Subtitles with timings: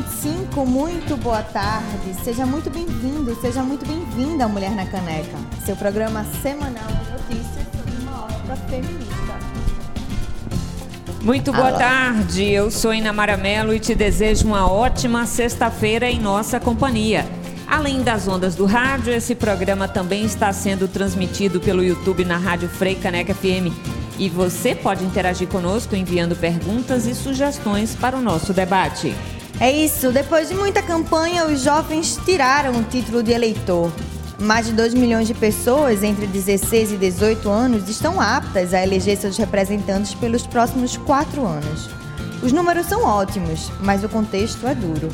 [0.00, 2.14] 101.5, muito boa tarde.
[2.24, 7.66] Seja muito bem-vindo, seja muito bem-vinda ao Mulher na Caneca, seu programa semanal de notícias
[7.76, 9.10] sobre uma obra feminista.
[11.22, 11.78] Muito boa Alô.
[11.78, 17.26] tarde, eu sou Ina Maramelo e te desejo uma ótima sexta-feira em nossa companhia.
[17.66, 22.68] Além das ondas do rádio, esse programa também está sendo transmitido pelo YouTube na Rádio
[22.68, 23.70] Frei Caneca FM.
[24.18, 29.14] E você pode interagir conosco enviando perguntas e sugestões para o nosso debate.
[29.60, 33.92] É isso, depois de muita campanha, os jovens tiraram o título de eleitor.
[34.38, 39.18] Mais de 2 milhões de pessoas entre 16 e 18 anos estão aptas a eleger
[39.18, 41.90] seus representantes pelos próximos quatro anos.
[42.42, 45.10] Os números são ótimos, mas o contexto é duro.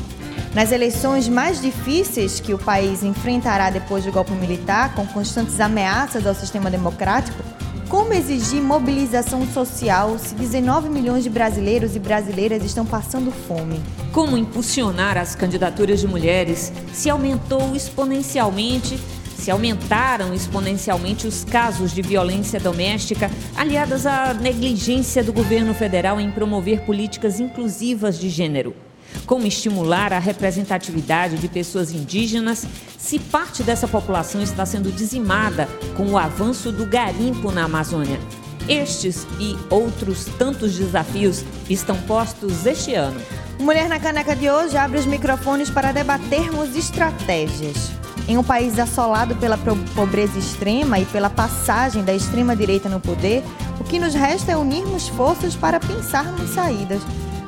[0.55, 6.25] Nas eleições mais difíceis que o país enfrentará depois do golpe militar, com constantes ameaças
[6.25, 7.43] ao sistema democrático,
[7.89, 13.81] como exigir mobilização social se 19 milhões de brasileiros e brasileiras estão passando fome?
[14.11, 18.99] Como impulsionar as candidaturas de mulheres se aumentou exponencialmente,
[19.37, 26.29] se aumentaram exponencialmente os casos de violência doméstica, aliadas à negligência do governo federal em
[26.29, 28.86] promover políticas inclusivas de gênero.
[29.25, 32.65] Como estimular a representatividade de pessoas indígenas
[32.97, 38.19] se parte dessa população está sendo dizimada com o avanço do garimpo na Amazônia?
[38.67, 43.19] Estes e outros tantos desafios estão postos este ano.
[43.59, 47.91] Mulher na Caneca de hoje abre os microfones para debatermos estratégias.
[48.27, 49.57] Em um país assolado pela
[49.95, 53.41] pobreza extrema e pela passagem da extrema-direita no poder,
[53.79, 57.01] o que nos resta é unirmos forças para pensarmos saídas.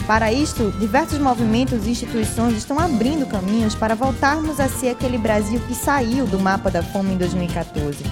[0.09, 5.61] Para isto, diversos movimentos e instituições estão abrindo caminhos para voltarmos a ser aquele Brasil
[5.67, 8.03] que saiu do mapa da fome em 2014.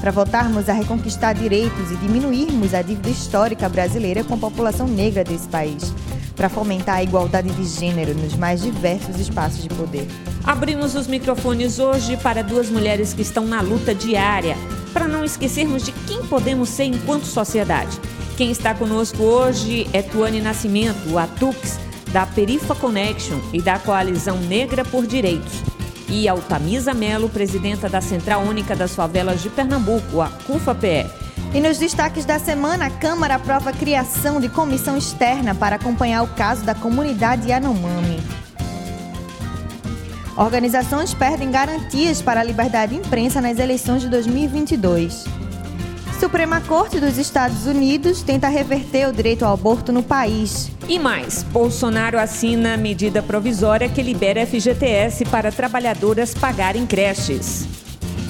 [0.00, 5.22] Para voltarmos a reconquistar direitos e diminuirmos a dívida histórica brasileira com a população negra
[5.22, 5.94] desse país.
[6.34, 10.08] Para fomentar a igualdade de gênero nos mais diversos espaços de poder.
[10.42, 14.56] Abrimos os microfones hoje para duas mulheres que estão na luta diária,
[14.92, 18.00] para não esquecermos de quem podemos ser enquanto sociedade.
[18.36, 21.78] Quem está conosco hoje é Tuane Nascimento, a Tux,
[22.12, 25.54] da Perifa Connection e da Coalizão Negra por Direitos.
[26.06, 31.06] E Altamisa Melo, presidenta da Central Única das Favelas de Pernambuco, a CUFA-PE.
[31.54, 36.22] E nos destaques da semana, a Câmara aprova a criação de comissão externa para acompanhar
[36.22, 38.20] o caso da comunidade Yanomami.
[40.36, 45.45] Organizações perdem garantias para a liberdade de imprensa nas eleições de 2022.
[46.18, 50.70] Suprema Corte dos Estados Unidos tenta reverter o direito ao aborto no país.
[50.88, 57.68] E mais, Bolsonaro assina medida provisória que libera FGTS para trabalhadoras pagarem creches.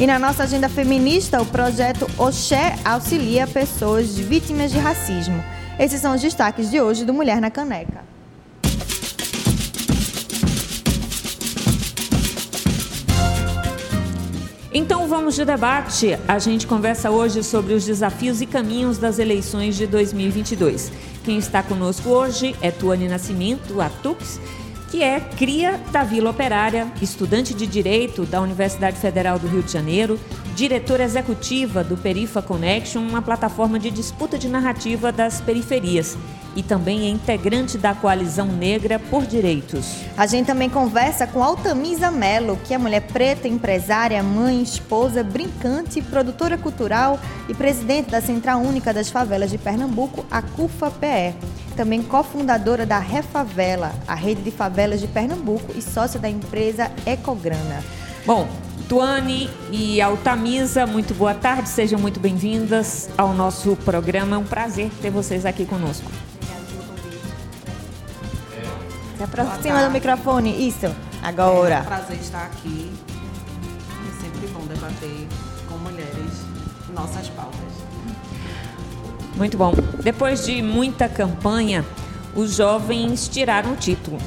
[0.00, 5.42] E na nossa agenda feminista, o projeto Oxé auxilia pessoas vítimas de racismo.
[5.78, 8.15] Esses são os destaques de hoje do Mulher na Caneca.
[14.78, 16.18] Então vamos de debate.
[16.28, 20.92] A gente conversa hoje sobre os desafios e caminhos das eleições de 2022.
[21.24, 24.38] Quem está conosco hoje é Tuane Nascimento, a Tux,
[24.96, 29.70] que é cria da Vila Operária, estudante de Direito da Universidade Federal do Rio de
[29.70, 30.18] Janeiro,
[30.54, 36.16] diretora executiva do Perifa Connection, uma plataforma de disputa de narrativa das periferias,
[36.56, 39.96] e também é integrante da Coalizão Negra por Direitos.
[40.16, 46.00] A gente também conversa com Altamisa Mello, que é mulher preta, empresária, mãe, esposa, brincante,
[46.00, 51.65] produtora cultural e presidente da Central Única das Favelas de Pernambuco, a CUFA-PE.
[51.76, 57.84] Também cofundadora da Refavela, a rede de favelas de Pernambuco e sócia da empresa Ecograna.
[58.24, 58.48] Bom,
[58.88, 64.36] Tuane e Altamisa, muito boa tarde, sejam muito bem-vindas ao nosso programa.
[64.36, 66.10] É um prazer ter vocês aqui conosco.
[69.18, 70.86] Se aproxima do microfone, isso,
[71.22, 71.74] agora.
[71.74, 72.90] É um prazer estar aqui.
[74.08, 75.28] É sempre bom debater
[75.68, 76.42] com mulheres
[76.94, 77.65] nossas pautas.
[79.36, 79.72] Muito bom.
[80.02, 81.84] Depois de muita campanha,
[82.34, 84.18] os jovens tiraram o título.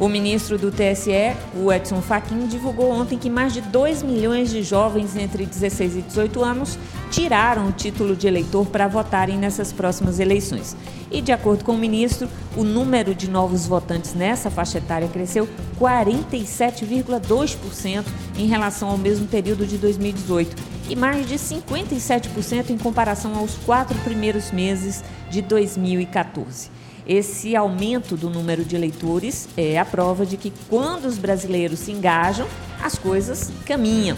[0.00, 4.60] O ministro do TSE, o Edson Fachin, divulgou ontem que mais de 2 milhões de
[4.60, 6.76] jovens entre 16 e 18 anos
[7.12, 10.76] tiraram o título de eleitor para votarem nessas próximas eleições.
[11.12, 15.48] E, de acordo com o ministro, o número de novos votantes nessa faixa etária cresceu
[15.80, 18.04] 47,2%
[18.36, 20.56] em relação ao mesmo período de 2018
[20.88, 26.73] e mais de 57% em comparação aos quatro primeiros meses de 2014.
[27.06, 31.92] Esse aumento do número de eleitores é a prova de que quando os brasileiros se
[31.92, 32.46] engajam,
[32.82, 34.16] as coisas caminham.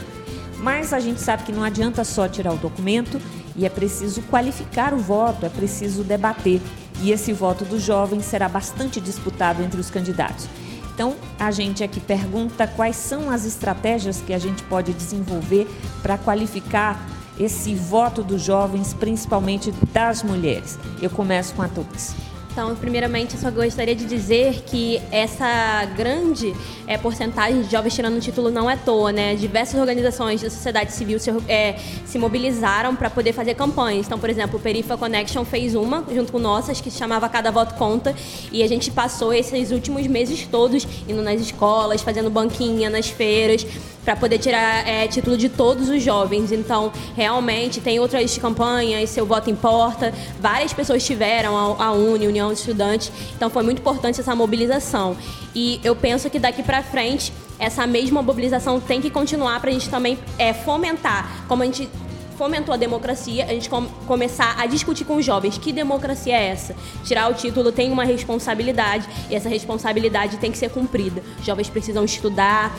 [0.59, 3.21] Mas a gente sabe que não adianta só tirar o documento
[3.57, 6.61] e é preciso qualificar o voto, é preciso debater.
[7.03, 10.47] E esse voto dos jovens será bastante disputado entre os candidatos.
[10.95, 15.69] Então, a gente aqui pergunta quais são as estratégias que a gente pode desenvolver
[16.01, 17.07] para qualificar
[17.39, 20.79] esse voto dos jovens, principalmente das mulheres.
[21.03, 22.15] Eu começo com a Tuts.
[22.57, 26.55] Então, primeiramente, eu só gostaria de dizer que essa grande
[26.87, 29.35] é, porcentagem de jovens tirando o título não é à toa, né?
[29.35, 31.77] Diversas organizações da sociedade civil se, é,
[32.07, 34.07] se mobilizaram para poder fazer campanhas.
[34.07, 37.51] Então, por exemplo, o Perifa Connection fez uma, junto com nossas, que se chamava Cada
[37.51, 38.15] Voto Conta,
[38.51, 43.67] e a gente passou esses últimos meses todos indo nas escolas, fazendo banquinha nas feiras,
[44.07, 46.53] para poder tirar é, título de todos os jovens.
[46.53, 52.46] Então, realmente, tem outras campanhas, Seu Voto Importa, várias pessoas tiveram, a, a Uni, União
[52.53, 55.17] de Estudantes, então foi muito importante essa mobilização.
[55.55, 59.73] E eu penso que daqui para frente, essa mesma mobilização tem que continuar para a
[59.73, 61.89] gente também é, fomentar, como a gente
[62.37, 66.49] fomentou a democracia, a gente com, começar a discutir com os jovens que democracia é
[66.49, 66.77] essa.
[67.03, 71.23] Tirar o título tem uma responsabilidade e essa responsabilidade tem que ser cumprida.
[71.39, 72.77] Os jovens precisam estudar,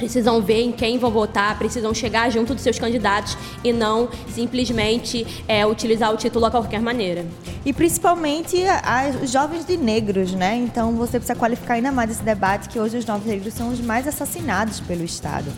[0.00, 5.26] precisam ver em quem vão votar, precisam chegar junto dos seus candidatos e não simplesmente
[5.46, 7.26] é, utilizar o título a qualquer maneira.
[7.66, 8.56] E principalmente
[9.22, 10.56] os jovens de negros, né?
[10.56, 13.78] Então você precisa qualificar ainda mais esse debate que hoje os novos negros são os
[13.78, 15.52] mais assassinados pelo Estado.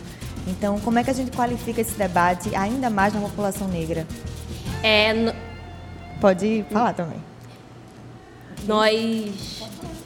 [0.45, 4.05] Então, como é que a gente qualifica esse debate ainda mais na população negra?
[4.83, 5.33] É, no...
[6.19, 7.17] Pode falar também.
[8.67, 9.62] Nós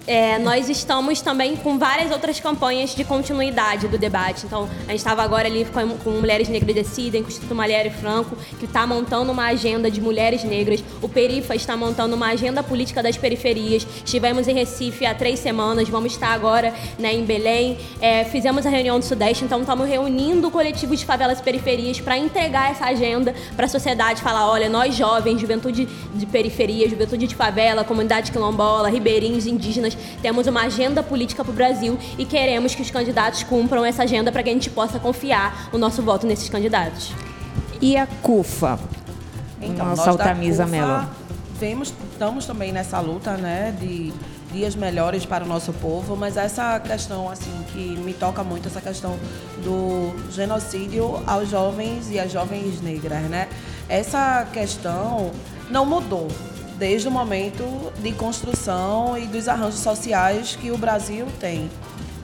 [0.07, 4.45] é, nós estamos também com várias outras campanhas de continuidade do debate.
[4.45, 7.91] Então, a gente estava agora ali com, com, Mulheres Negras Decidem, com o Instituto Malheiro
[7.91, 10.81] Franco, que está montando uma agenda de mulheres negras.
[11.01, 13.85] O Perifa está montando uma agenda política das periferias.
[14.05, 17.77] Estivemos em Recife há três semanas, vamos estar agora né, em Belém.
[17.99, 22.17] É, fizemos a reunião do Sudeste, então estamos reunindo coletivos de favelas e periferias para
[22.17, 24.21] entregar essa agenda para a sociedade.
[24.21, 30.47] Falar, olha, nós jovens, juventude de periferia, juventude de favela, comunidade quilombola, ribeirinhos, indígenas, temos
[30.47, 34.43] uma agenda política para o Brasil e queremos que os candidatos cumpram essa agenda para
[34.43, 37.11] que a gente possa confiar o nosso voto nesses candidatos.
[37.81, 38.79] E a CUFA?
[39.61, 41.07] Então, Nossa nós Altamisa Mello.
[41.59, 44.13] Vemos, estamos também nessa luta, né, de
[44.51, 48.79] dias melhores para o nosso povo, mas essa questão assim que me toca muito essa
[48.79, 49.17] questão
[49.63, 53.47] do genocídio aos jovens e às jovens negras, né?
[53.89, 55.31] Essa questão
[55.69, 56.27] não mudou
[56.77, 57.63] desde o momento
[58.01, 61.69] de construção e dos arranjos sociais que o Brasil tem.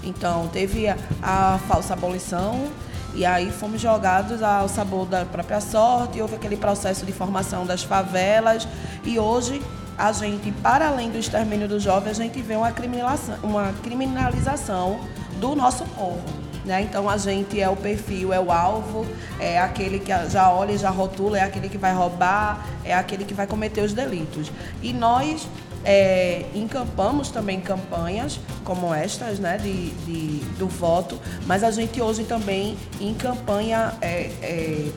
[0.03, 2.67] Então, teve a, a falsa abolição
[3.15, 7.83] e aí fomos jogados ao sabor da própria sorte, houve aquele processo de formação das
[7.83, 8.67] favelas
[9.03, 9.61] e hoje
[9.97, 14.99] a gente, para além do extermínio do jovem, a gente vê uma criminalização, uma criminalização
[15.39, 16.42] do nosso povo.
[16.65, 16.81] Né?
[16.81, 19.05] Então a gente é o perfil, é o alvo,
[19.39, 23.25] é aquele que já olha e já rotula, é aquele que vai roubar, é aquele
[23.25, 24.51] que vai cometer os delitos.
[24.81, 25.47] E nós
[25.83, 32.23] é, encampamos também campanhas como estas, né, de, de, do voto, mas a gente hoje
[32.23, 34.91] também em campanha é, é,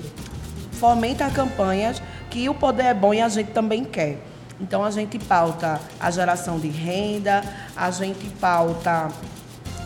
[0.73, 4.19] fomenta campanhas que o poder é bom e a gente também quer.
[4.61, 7.43] Então a gente pauta a geração de renda,
[7.77, 9.11] a gente pauta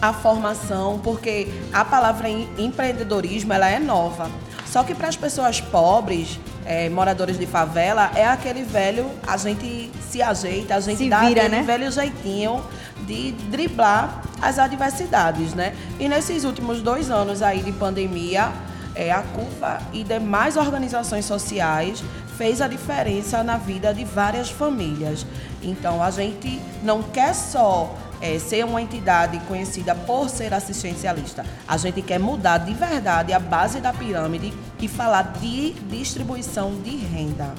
[0.00, 4.30] a formação, porque a palavra empreendedorismo ela é nova.
[4.66, 9.90] Só que para as pessoas pobres, é, moradores de favela, é aquele velho, a gente
[10.08, 11.62] se ajeita, a gente se dá vira, aquele né?
[11.62, 12.62] velho jeitinho
[13.06, 15.74] de driblar as adversidades, né?
[15.98, 18.52] E nesses últimos dois anos aí de pandemia,
[18.94, 22.02] é, a CUFA e demais organizações sociais
[22.38, 25.26] fez a diferença na vida de várias famílias.
[25.62, 31.44] Então a gente não quer só é, ser uma entidade conhecida por ser assistencialista.
[31.66, 36.96] A gente quer mudar de verdade a base da pirâmide e falar de distribuição de
[36.96, 37.54] renda.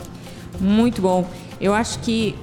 [0.59, 1.27] Muito bom.
[1.59, 2.35] Eu acho que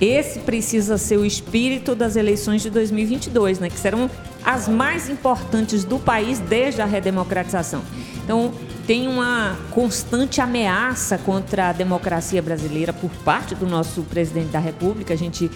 [0.00, 3.70] esse precisa ser o espírito das eleições de 2022, né?
[3.70, 4.10] Que serão
[4.44, 7.82] as mais importantes do país desde a redemocratização.
[8.22, 8.52] Então,
[8.86, 15.14] tem uma constante ameaça contra a democracia brasileira por parte do nosso presidente da República.
[15.14, 15.50] A gente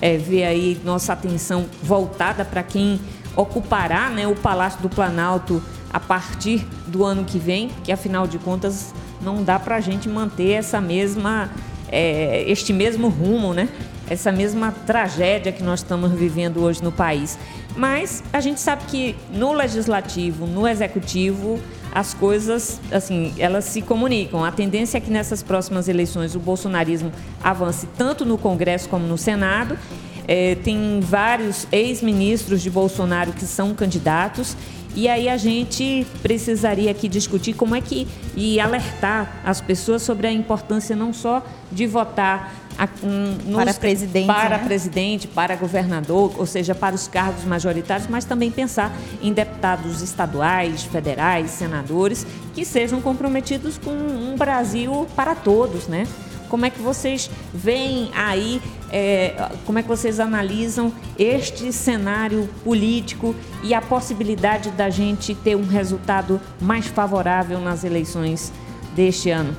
[0.00, 3.00] é, vê aí nossa atenção voltada para quem
[3.34, 5.62] ocupará né, o Palácio do Planalto
[5.92, 10.08] a partir do ano que vem, que afinal de contas não dá para a gente
[10.08, 11.50] manter essa mesma,
[11.88, 13.68] é, este mesmo rumo, né?
[14.08, 17.38] essa mesma tragédia que nós estamos vivendo hoje no país.
[17.76, 21.60] Mas a gente sabe que no legislativo, no executivo,
[21.94, 24.44] as coisas, assim, elas se comunicam.
[24.44, 27.10] A tendência é que nessas próximas eleições o bolsonarismo
[27.42, 29.78] avance tanto no Congresso como no Senado.
[30.28, 34.56] É, tem vários ex-ministros de Bolsonaro que são candidatos
[34.96, 40.26] e aí a gente precisaria aqui discutir como é que e alertar as pessoas sobre
[40.26, 42.65] a importância não só de votar
[43.02, 44.64] nos, para presidente, para né?
[44.64, 50.82] presidente, para governador, ou seja, para os cargos majoritários, mas também pensar em deputados estaduais,
[50.82, 56.06] federais, senadores que sejam comprometidos com um Brasil para todos, né?
[56.48, 63.34] Como é que vocês veem aí, é, como é que vocês analisam este cenário político
[63.64, 68.52] e a possibilidade da gente ter um resultado mais favorável nas eleições
[68.94, 69.56] deste ano?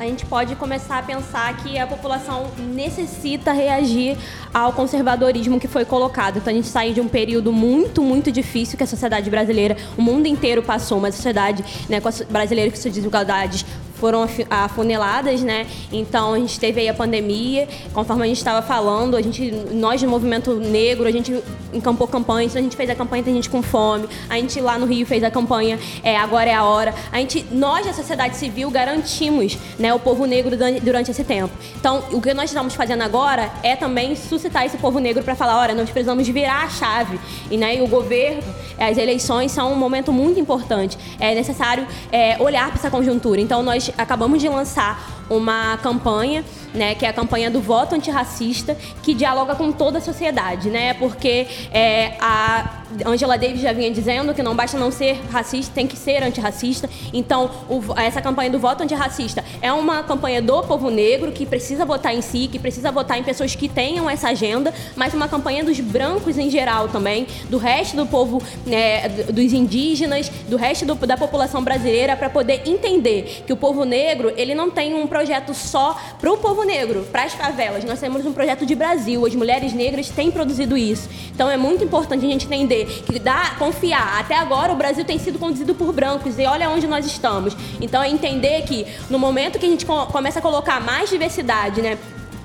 [0.00, 4.16] A gente pode começar a pensar que a população necessita reagir
[4.52, 6.38] ao conservadorismo que foi colocado.
[6.38, 10.02] Então a gente sai de um período muito, muito difícil que a sociedade brasileira, o
[10.02, 13.66] mundo inteiro passou, uma sociedade né, brasileira com suas desigualdades
[14.00, 15.66] foram afuneladas, né?
[15.92, 20.00] Então a gente teve aí a pandemia, conforme a gente estava falando, a gente, nós
[20.00, 21.42] do movimento negro, a gente
[21.72, 24.86] encampou campanhas, a gente fez a campanha Tem Gente com Fome, a gente lá no
[24.86, 26.94] Rio fez a campanha é, Agora é a Hora.
[27.12, 31.52] A gente, nós da sociedade civil garantimos né, o povo negro durante esse tempo.
[31.78, 35.58] Então o que nós estamos fazendo agora é também suscitar esse povo negro para falar,
[35.58, 37.20] olha, nós precisamos virar a chave.
[37.50, 38.42] E, né, e o governo,
[38.78, 40.96] as eleições são um momento muito importante.
[41.18, 43.40] É necessário é, olhar para essa conjuntura.
[43.40, 46.44] Então nós acabamos de lançar uma campanha,
[46.74, 50.94] né, que é a campanha do voto antirracista, que dialoga com toda a sociedade, né?
[50.94, 55.86] Porque é, a Angela Davis já vinha dizendo que não basta não ser racista, tem
[55.86, 56.88] que ser antirracista.
[57.12, 61.84] Então, o, essa campanha do voto antirracista é uma campanha do povo negro que precisa
[61.84, 65.62] votar em si, que precisa votar em pessoas que tenham essa agenda, mas uma campanha
[65.62, 70.94] dos brancos em geral também, do resto do povo, né, dos indígenas, do resto do,
[70.94, 75.54] da população brasileira, para poder entender que o povo negro ele não tem um projeto
[75.54, 77.84] só para o povo negro, para as favelas.
[77.84, 79.24] Nós temos um projeto de Brasil.
[79.24, 81.08] As mulheres negras têm produzido isso.
[81.34, 84.20] Então, é muito importante a gente entender que dá, confiar.
[84.20, 87.56] Até agora o Brasil tem sido conduzido por brancos e olha onde nós estamos.
[87.80, 91.98] Então é entender que no momento que a gente começa a colocar mais diversidade, né?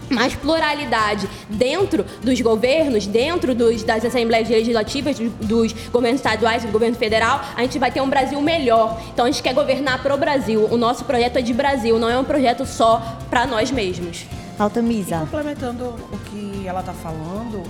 [0.10, 6.68] mais pluralidade dentro dos governos, dentro dos, das assembleias legislativas, dos, dos governos estaduais e
[6.68, 9.00] do governo federal, a gente vai ter um Brasil melhor.
[9.14, 10.68] Então a gente quer governar para o Brasil.
[10.72, 14.26] O nosso projeto é de Brasil, não é um projeto só para nós mesmos.
[14.58, 15.20] Altamisa.
[15.20, 17.64] Complementando o que ela está falando,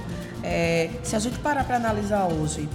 [0.46, 2.70] é, se a gente parar para analisar hoje,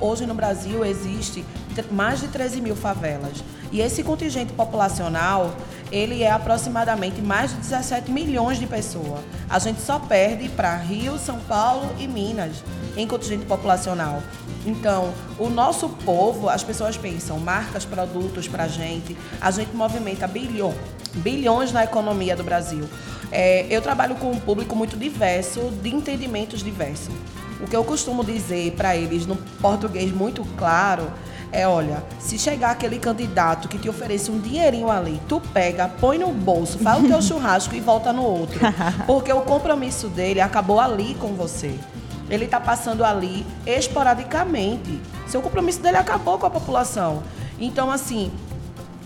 [0.00, 1.44] hoje no Brasil existe
[1.90, 3.42] mais de 13 mil favelas.
[3.72, 5.54] E esse contingente populacional,
[5.90, 9.20] ele é aproximadamente mais de 17 milhões de pessoas.
[9.48, 12.62] A gente só perde para Rio, São Paulo e Minas
[12.96, 14.22] em contingente populacional.
[14.64, 20.26] Então, o nosso povo, as pessoas pensam marcas, produtos para a gente, a gente movimenta
[20.26, 20.76] bilhões,
[21.14, 22.88] bilhões na economia do Brasil.
[23.30, 27.14] É, eu trabalho com um público muito diverso, de entendimentos diversos.
[27.60, 31.10] O que eu costumo dizer para eles, no português muito claro,
[31.50, 36.18] é: olha, se chegar aquele candidato que te oferece um dinheirinho ali, tu pega, põe
[36.18, 38.60] no bolso, faz o teu churrasco e volta no outro.
[39.06, 41.74] Porque o compromisso dele acabou ali com você.
[42.28, 45.00] Ele está passando ali esporadicamente.
[45.28, 47.22] Seu compromisso dele acabou com a população.
[47.58, 48.30] Então, assim,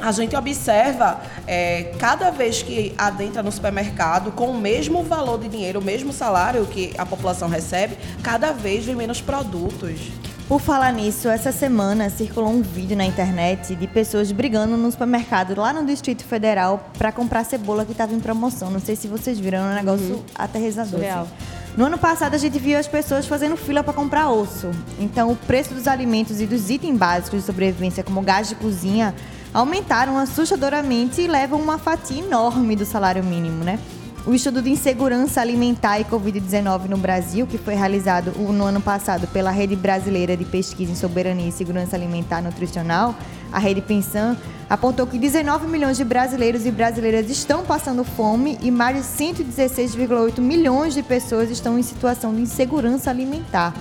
[0.00, 5.48] a gente observa é, cada vez que adentra no supermercado com o mesmo valor de
[5.48, 10.00] dinheiro, o mesmo salário que a população recebe, cada vez vem menos produtos.
[10.48, 15.54] Por falar nisso, essa semana circulou um vídeo na internet de pessoas brigando no supermercado
[15.56, 18.68] lá no Distrito Federal para comprar cebola que estava em promoção.
[18.68, 20.22] Não sei se vocês viram, é um negócio uhum.
[20.34, 20.98] aterrizador.
[20.98, 21.22] Real.
[21.22, 21.60] Assim.
[21.76, 24.72] No ano passado, a gente viu as pessoas fazendo fila para comprar osso.
[24.98, 29.14] Então, o preço dos alimentos e dos itens básicos de sobrevivência, como gás de cozinha,
[29.52, 33.78] aumentaram assustadoramente e levam uma fatia enorme do salário mínimo, né?
[34.26, 39.26] O estudo de insegurança alimentar e Covid-19 no Brasil, que foi realizado no ano passado
[39.28, 43.14] pela Rede Brasileira de Pesquisa em Soberania e Segurança Alimentar Nutricional,
[43.50, 44.36] a Rede Pensan,
[44.68, 50.38] apontou que 19 milhões de brasileiros e brasileiras estão passando fome e mais de 116,8
[50.38, 53.74] milhões de pessoas estão em situação de insegurança alimentar.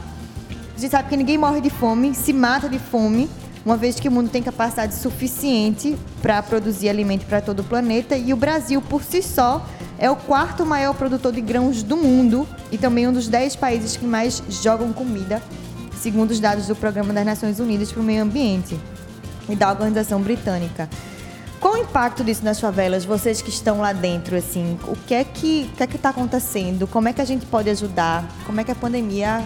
[0.75, 3.29] A gente sabe que ninguém morre de fome, se mata de fome,
[3.65, 8.15] uma vez que o mundo tem capacidade suficiente para produzir alimento para todo o planeta
[8.15, 9.65] e o Brasil, por si só,
[9.97, 13.97] é o quarto maior produtor de grãos do mundo e também um dos dez países
[13.97, 15.41] que mais jogam comida,
[16.01, 18.79] segundo os dados do Programa das Nações Unidas para o Meio Ambiente
[19.49, 20.89] e da Organização Britânica.
[21.59, 23.03] Qual o impacto disso nas favelas?
[23.03, 26.87] Vocês que estão lá dentro, assim, o que é que é está acontecendo?
[26.87, 28.25] Como é que a gente pode ajudar?
[28.45, 29.43] Como é que a pandemia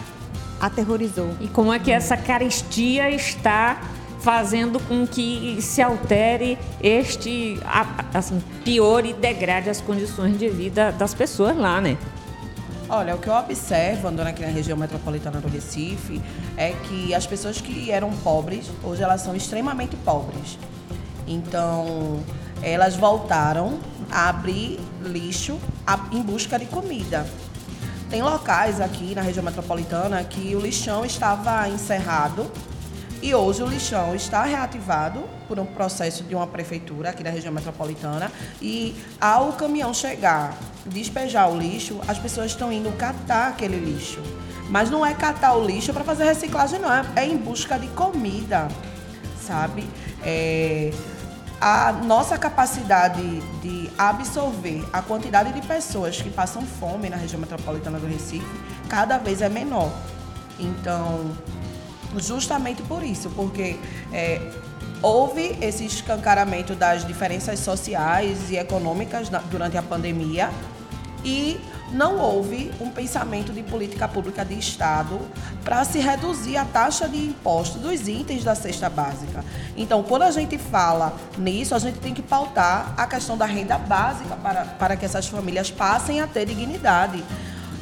[0.62, 1.32] aterrorizou?
[1.42, 3.82] E como é que essa carestia está
[4.24, 7.60] fazendo com que se altere este,
[8.14, 11.98] assim, pior e degrade as condições de vida das pessoas lá, né?
[12.88, 16.22] Olha, o que eu observo andando aqui na região metropolitana do Recife
[16.56, 20.58] é que as pessoas que eram pobres, hoje elas são extremamente pobres.
[21.28, 22.22] Então,
[22.62, 23.78] elas voltaram
[24.10, 25.60] a abrir lixo
[26.14, 27.26] em busca de comida.
[28.10, 32.50] Tem locais aqui na região metropolitana que o lixão estava encerrado
[33.24, 37.54] e hoje o lixão está reativado por um processo de uma prefeitura aqui da região
[37.54, 38.30] metropolitana.
[38.62, 44.22] E ao caminhão chegar, despejar o lixo, as pessoas estão indo catar aquele lixo.
[44.70, 46.90] Mas não é catar o lixo para fazer reciclagem, não.
[47.16, 48.68] É em busca de comida,
[49.42, 49.88] sabe?
[50.22, 50.92] É,
[51.62, 58.00] a nossa capacidade de absorver a quantidade de pessoas que passam fome na região metropolitana
[58.00, 58.46] do Recife
[58.90, 59.94] cada vez é menor.
[60.60, 61.32] Então,
[62.18, 63.78] justamente por isso, porque
[64.12, 64.42] é,
[65.02, 70.50] houve esse escancaramento das diferenças sociais e econômicas na, durante a pandemia
[71.26, 71.60] e
[71.92, 75.20] não houve um pensamento de política pública de Estado
[75.64, 79.46] para se reduzir a taxa de imposto dos itens da cesta básica.
[79.78, 83.78] Então, quando a gente fala nisso, a gente tem que pautar a questão da renda
[83.78, 87.24] básica para, para que essas famílias passem a ter dignidade.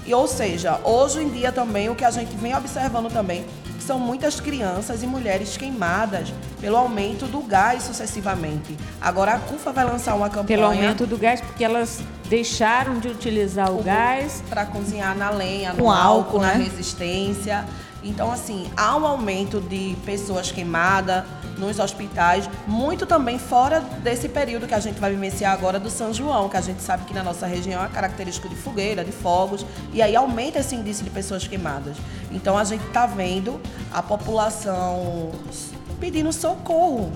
[0.05, 3.46] E, ou seja, hoje em dia também o que a gente vem observando também
[3.79, 8.77] são muitas crianças e mulheres queimadas pelo aumento do gás sucessivamente.
[9.01, 10.46] Agora a CUFA vai lançar uma campanha.
[10.46, 14.43] Pelo aumento do gás, porque elas deixaram de utilizar o, o gás.
[14.50, 16.53] Para cozinhar na lenha, no álcool, álcool, né?
[16.53, 17.66] na resistência.
[18.03, 21.24] Então, assim, há um aumento de pessoas queimadas
[21.57, 26.11] nos hospitais, muito também fora desse período que a gente vai vivenciar agora do São
[26.11, 29.64] João, que a gente sabe que na nossa região é característico de fogueira, de fogos,
[29.94, 31.96] e aí aumenta esse índice de pessoas queimadas.
[32.31, 33.61] Então, a gente está vendo
[33.94, 35.31] a população
[36.00, 37.11] pedindo socorro.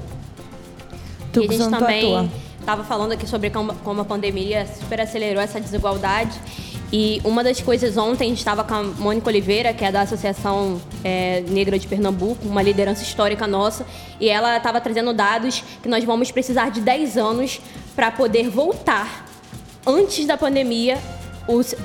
[1.34, 6.40] E a gente também estava falando aqui sobre como a pandemia super acelerou essa desigualdade.
[6.98, 10.00] E uma das coisas ontem, a gente estava com a Mônica Oliveira, que é da
[10.00, 13.86] Associação é, Negra de Pernambuco, uma liderança histórica nossa,
[14.18, 17.60] e ela estava trazendo dados que nós vamos precisar de 10 anos
[17.98, 19.26] para poder voltar
[19.86, 20.98] antes da pandemia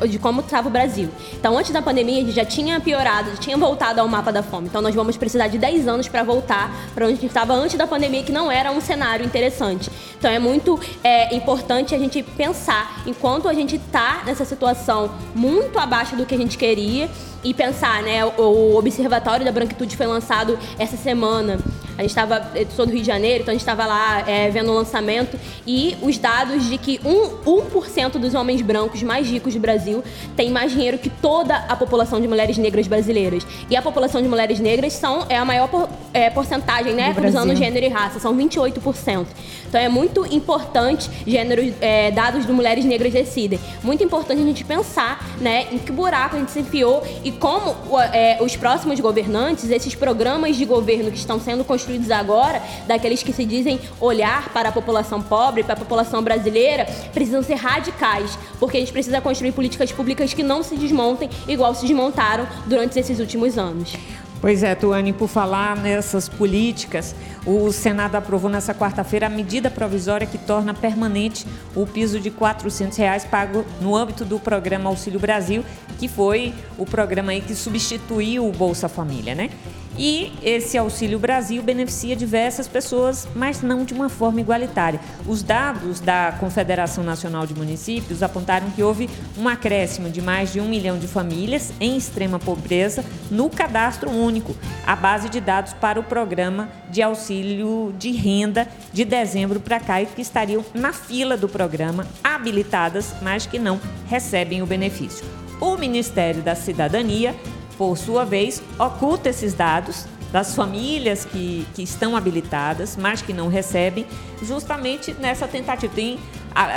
[0.09, 1.09] de como estava o Brasil.
[1.35, 4.42] Então, antes da pandemia, a gente já tinha piorado, já tinha voltado ao mapa da
[4.42, 4.68] fome.
[4.68, 7.77] Então, nós vamos precisar de 10 anos para voltar para onde a gente estava antes
[7.77, 9.90] da pandemia, que não era um cenário interessante.
[10.18, 15.79] Então, é muito é, importante a gente pensar, enquanto a gente está nessa situação muito
[15.79, 17.09] abaixo do que a gente queria,
[17.42, 18.25] e pensar, né?
[18.25, 21.59] O Observatório da Branquitude foi lançado essa semana.
[22.00, 24.70] A gente estava, sou do Rio de Janeiro, então a gente estava lá é, vendo
[24.72, 29.60] o lançamento e os dados de que 1%, 1 dos homens brancos mais ricos do
[29.60, 30.02] Brasil
[30.34, 33.46] tem mais dinheiro que toda a população de mulheres negras brasileiras.
[33.68, 37.12] E a população de mulheres negras são, é a maior por, é, porcentagem, né?
[37.12, 39.26] Cruzando gênero e raça, são 28%.
[39.70, 43.61] Então é muito importante, gênero, é, dados de mulheres negras decidem.
[43.85, 47.76] Muito importante a gente pensar, né, em que buraco a gente se enfiou e como
[48.12, 53.33] é, os próximos governantes, esses programas de governo que estão sendo construídos agora, daqueles que
[53.33, 58.76] se dizem olhar para a população pobre, para a população brasileira, precisam ser radicais, porque
[58.76, 63.20] a gente precisa construir políticas públicas que não se desmontem igual se desmontaram durante esses
[63.20, 63.94] últimos anos.
[64.40, 70.26] Pois é, Tuane, por falar nessas políticas, o Senado aprovou nessa quarta-feira a medida provisória
[70.26, 75.62] que torna permanente o piso de 400 reais pago no âmbito do programa Auxílio Brasil,
[75.98, 79.50] que foi o programa aí que substituiu o Bolsa Família, né?
[79.98, 85.00] E esse Auxílio Brasil beneficia diversas pessoas, mas não de uma forma igualitária.
[85.26, 90.61] Os dados da Confederação Nacional de Municípios apontaram que houve um acréscimo de mais de
[90.61, 95.98] um milhão de famílias em extrema pobreza no cadastro único, a base de dados para
[95.98, 101.37] o programa de auxílio de renda de dezembro para cá e que estariam na fila
[101.37, 105.24] do programa, habilitadas, mas que não recebem o benefício.
[105.61, 107.35] O Ministério da Cidadania
[107.80, 113.48] por sua vez, oculta esses dados das famílias que, que estão habilitadas, mas que não
[113.48, 114.04] recebem,
[114.42, 115.90] justamente nessa tentativa.
[115.94, 116.18] Tem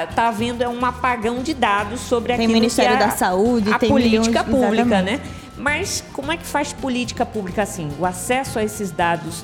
[0.10, 3.74] está havendo é um apagão de dados sobre tem aquilo Ministério que a, da Saúde,
[3.74, 5.20] a tem política milhões, pública, né?
[5.58, 7.92] Mas como é que faz política pública assim?
[8.00, 9.44] O acesso a esses dados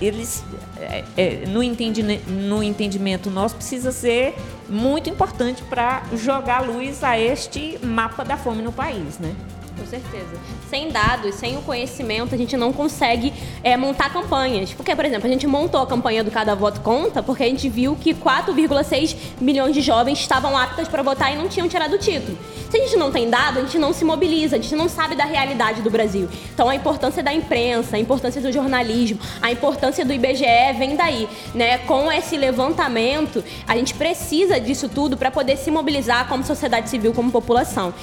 [0.00, 0.44] eles,
[0.78, 4.36] é, é, no, entendimento, no entendimento nosso, precisa ser
[4.68, 9.34] muito importante para jogar luz a este mapa da fome no país, né?
[9.80, 10.28] Com certeza.
[10.68, 13.32] Sem dados, sem o conhecimento, a gente não consegue
[13.64, 14.74] é, montar campanhas.
[14.74, 17.66] Porque, por exemplo, a gente montou a campanha do Cada Voto Conta porque a gente
[17.66, 21.98] viu que 4,6 milhões de jovens estavam aptas para votar e não tinham tirado o
[21.98, 22.36] título.
[22.68, 25.16] Se a gente não tem dado, a gente não se mobiliza, a gente não sabe
[25.16, 26.28] da realidade do Brasil.
[26.52, 30.44] Então, a importância da imprensa, a importância do jornalismo, a importância do IBGE
[30.78, 31.26] vem daí.
[31.54, 31.78] Né?
[31.78, 37.14] Com esse levantamento, a gente precisa disso tudo para poder se mobilizar como sociedade civil,
[37.14, 37.94] como população.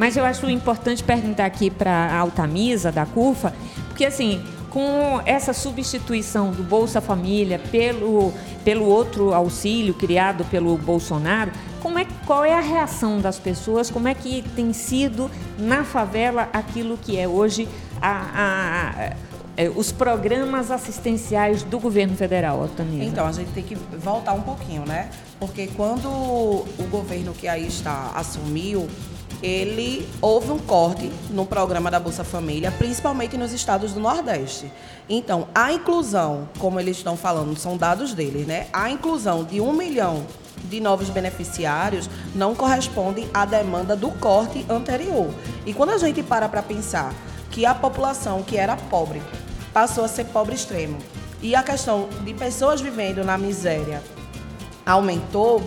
[0.00, 3.52] Mas eu acho importante perguntar aqui para a Altamisa, da CUFA,
[3.88, 8.32] porque assim, com essa substituição do Bolsa Família pelo,
[8.64, 13.90] pelo outro auxílio criado pelo Bolsonaro, como é, qual é a reação das pessoas?
[13.90, 17.68] Como é que tem sido na favela aquilo que é hoje
[18.00, 19.16] a, a, a
[19.54, 23.04] é, os programas assistenciais do governo federal, Altamisa?
[23.04, 25.10] Então, a gente tem que voltar um pouquinho, né?
[25.38, 28.88] Porque quando o governo que aí está assumiu,
[29.42, 34.70] ele houve um corte no programa da Bolsa Família, principalmente nos estados do Nordeste.
[35.08, 38.66] Então, a inclusão, como eles estão falando, são dados deles, né?
[38.72, 40.26] A inclusão de um milhão
[40.64, 45.30] de novos beneficiários não corresponde à demanda do corte anterior.
[45.64, 47.14] E quando a gente para para pensar
[47.50, 49.22] que a população que era pobre
[49.72, 50.98] passou a ser pobre extremo
[51.42, 54.02] e a questão de pessoas vivendo na miséria
[54.84, 55.62] aumentou,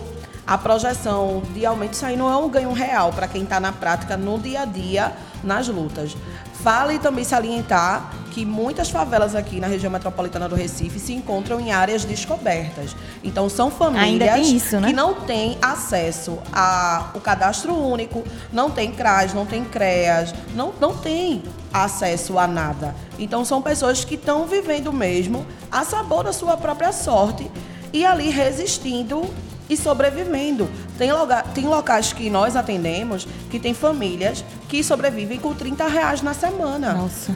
[0.46, 3.72] a projeção de aumento, isso aí não é um ganho real para quem está na
[3.72, 6.16] prática, no dia a dia, nas lutas.
[6.60, 11.72] Vale também salientar que muitas favelas aqui na região metropolitana do Recife se encontram em
[11.72, 12.96] áreas descobertas.
[13.22, 14.88] Então são famílias isso, né?
[14.88, 20.96] que não têm acesso ao cadastro único, não tem CRAS, não tem CREAS, não, não
[20.96, 22.94] tem acesso a nada.
[23.18, 27.48] Então são pessoas que estão vivendo mesmo a sabor da sua própria sorte
[27.92, 29.22] e ali resistindo
[29.68, 30.68] e sobrevivendo.
[30.98, 36.22] Tem, loga, tem locais que nós atendemos que tem famílias que sobrevivem com 30 reais
[36.22, 36.92] na semana.
[36.92, 37.34] Nossa.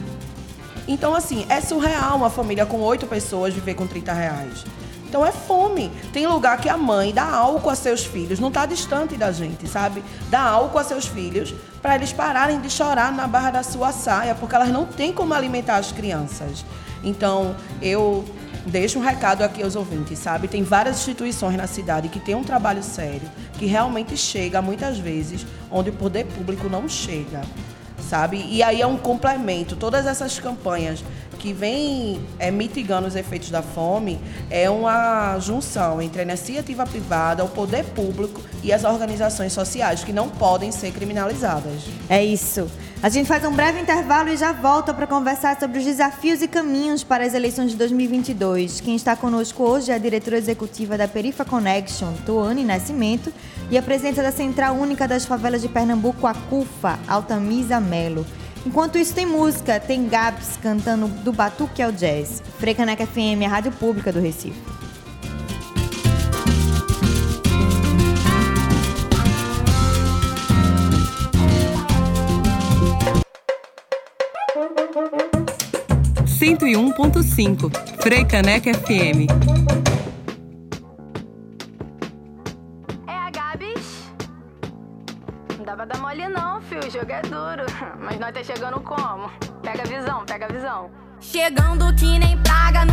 [0.87, 4.65] Então, assim, é surreal uma família com oito pessoas viver com 30 reais.
[5.09, 5.91] Então é fome.
[6.13, 9.67] Tem lugar que a mãe dá álcool a seus filhos, não está distante da gente,
[9.67, 10.03] sabe?
[10.29, 14.35] Dá álcool a seus filhos para eles pararem de chorar na barra da sua saia,
[14.35, 16.63] porque elas não têm como alimentar as crianças.
[17.03, 18.23] Então, eu
[18.65, 20.47] deixo um recado aqui aos ouvintes, sabe?
[20.47, 25.45] Tem várias instituições na cidade que têm um trabalho sério, que realmente chega muitas vezes
[25.71, 27.41] onde o poder público não chega,
[28.09, 28.45] sabe?
[28.49, 29.75] E aí é um complemento.
[29.75, 31.03] Todas essas campanhas
[31.37, 34.19] que vêm é, mitigando os efeitos da fome
[34.49, 40.11] é uma junção entre a iniciativa privada, o poder público e as organizações sociais que
[40.11, 41.83] não podem ser criminalizadas.
[42.09, 42.69] É isso.
[43.01, 46.49] A gente faz um breve intervalo e já volta para conversar sobre os desafios e
[46.49, 48.81] caminhos para as eleições de 2022.
[48.81, 53.31] Quem está conosco hoje é a diretora executiva da Perifa Connection, Tuane Nascimento,
[53.71, 58.25] e a presidenta da Central Única das Favelas de Pernambuco, a CUFA, Altamisa Melo.
[58.65, 62.43] Enquanto isso, tem música, tem Gabs cantando do Batuque ao Jazz.
[62.59, 64.78] Frecaneca FM, a rádio pública do Recife.
[76.49, 77.69] Cento e um ponto cinco.
[78.01, 79.29] Frecaneca FM.
[83.05, 84.11] É a Gabs?
[85.59, 86.79] Não dá pra dar mole não, fio.
[86.79, 87.65] O jogo é duro.
[87.99, 89.29] Mas nós tá chegando como?
[89.61, 90.89] Pega a visão, pega a visão.
[91.19, 92.83] Chegando que nem praga,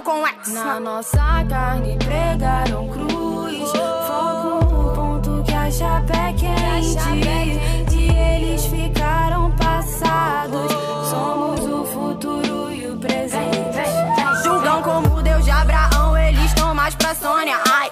[0.00, 0.54] X.
[0.54, 3.70] Na nossa carne pregaram cruz.
[4.06, 7.94] Foco no ponto que a chapa é quente.
[7.94, 10.72] E eles ficaram passados.
[11.10, 13.82] Somos o futuro e o presente.
[14.42, 17.58] Julgam como Deus de Abraão, eles estão mais pra Sônia.
[17.70, 17.90] Ai,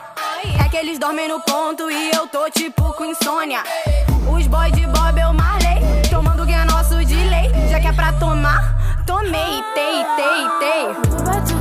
[0.65, 3.63] é que eles dormem no ponto e eu tô tipo com insônia.
[4.35, 7.51] Os boys de Bob eu Marley, tomando que é nosso de lei.
[7.71, 11.60] Já que é pra tomar, tomei, tei, tei, tei.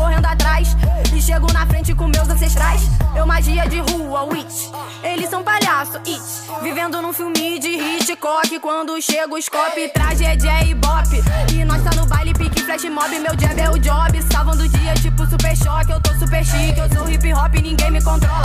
[0.00, 0.76] Correndo atrás.
[1.14, 2.82] E chego na frente com meus ancestrais.
[3.14, 4.70] Eu magia de rua, witch.
[5.02, 6.22] Eles são palhaço, it.
[6.62, 8.58] Vivendo num filme de Hitchcock.
[8.60, 11.08] Quando chego, scope, tragédia e bop.
[11.52, 13.18] E nós tá no baile, pique, flash mob.
[13.18, 14.22] Meu jab é o job.
[14.32, 15.92] Salvando o dia, tipo super choque.
[15.92, 18.42] Eu tô super chique, eu sou hip hop, ninguém me controla.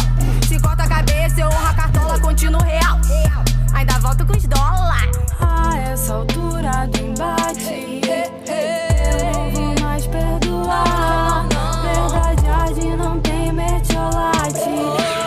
[0.47, 2.99] Se corta a cabeça, eu honro a cartola, continuo real.
[3.73, 5.09] Ainda volto com os dólar.
[5.39, 8.01] A essa altura do embate,
[8.47, 11.24] eu não vou mais perdoar.
[12.97, 14.69] Não tem mertiolate.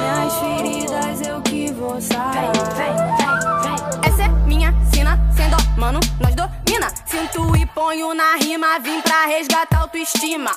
[0.01, 2.51] Minhas feridas eu que vou sarar.
[4.03, 6.92] Essa é minha sina, sem dó, mano, nós domina.
[7.07, 10.51] Sinto e ponho na rima, vim pra resgatar autoestima.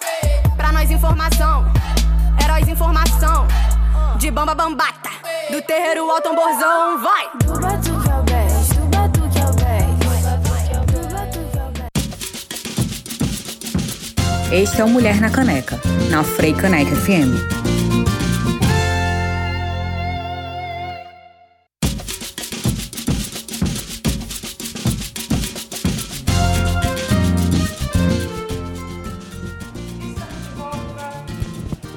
[0.57, 1.65] Pra nós informação,
[2.43, 3.47] heróis informação.
[4.17, 5.09] De bamba bambata,
[5.51, 8.00] do terreiro ao tamborzão, vai!
[14.51, 17.39] Este é o Mulher na Caneca, na Frei Caneca FM.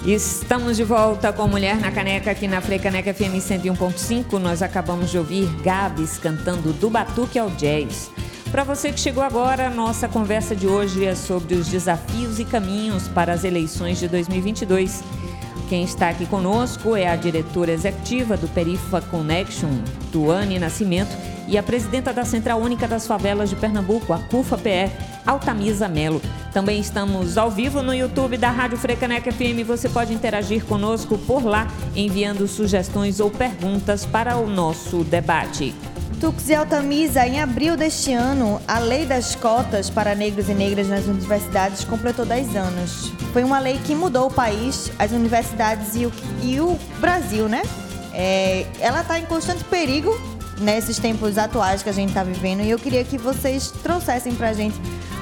[0.06, 4.38] Estamos de volta com Mulher na Caneca aqui na Frecaneca FM 101.5.
[4.38, 8.12] Nós acabamos de ouvir Gabs cantando do batuque ao jazz.
[8.54, 13.08] Para você que chegou agora, nossa conversa de hoje é sobre os desafios e caminhos
[13.08, 15.02] para as eleições de 2022.
[15.68, 19.70] Quem está aqui conosco é a diretora executiva do Perifa Connection,
[20.12, 21.10] Tuane Nascimento,
[21.48, 24.92] e a presidenta da Central Única das Favelas de Pernambuco, a CUFA-PE,
[25.26, 26.22] Altamisa Melo.
[26.52, 29.66] Também estamos ao vivo no YouTube da Rádio Frecaneca FM.
[29.66, 35.74] Você pode interagir conosco por lá, enviando sugestões ou perguntas para o nosso debate.
[36.24, 40.88] Tux e Altamisa, em abril deste ano, a lei das cotas para negros e negras
[40.88, 43.12] nas universidades completou 10 anos.
[43.34, 47.60] Foi uma lei que mudou o país, as universidades e o, e o Brasil, né?
[48.14, 50.18] É, ela está em constante perigo
[50.62, 54.48] nesses tempos atuais que a gente está vivendo e eu queria que vocês trouxessem para
[54.48, 54.80] a gente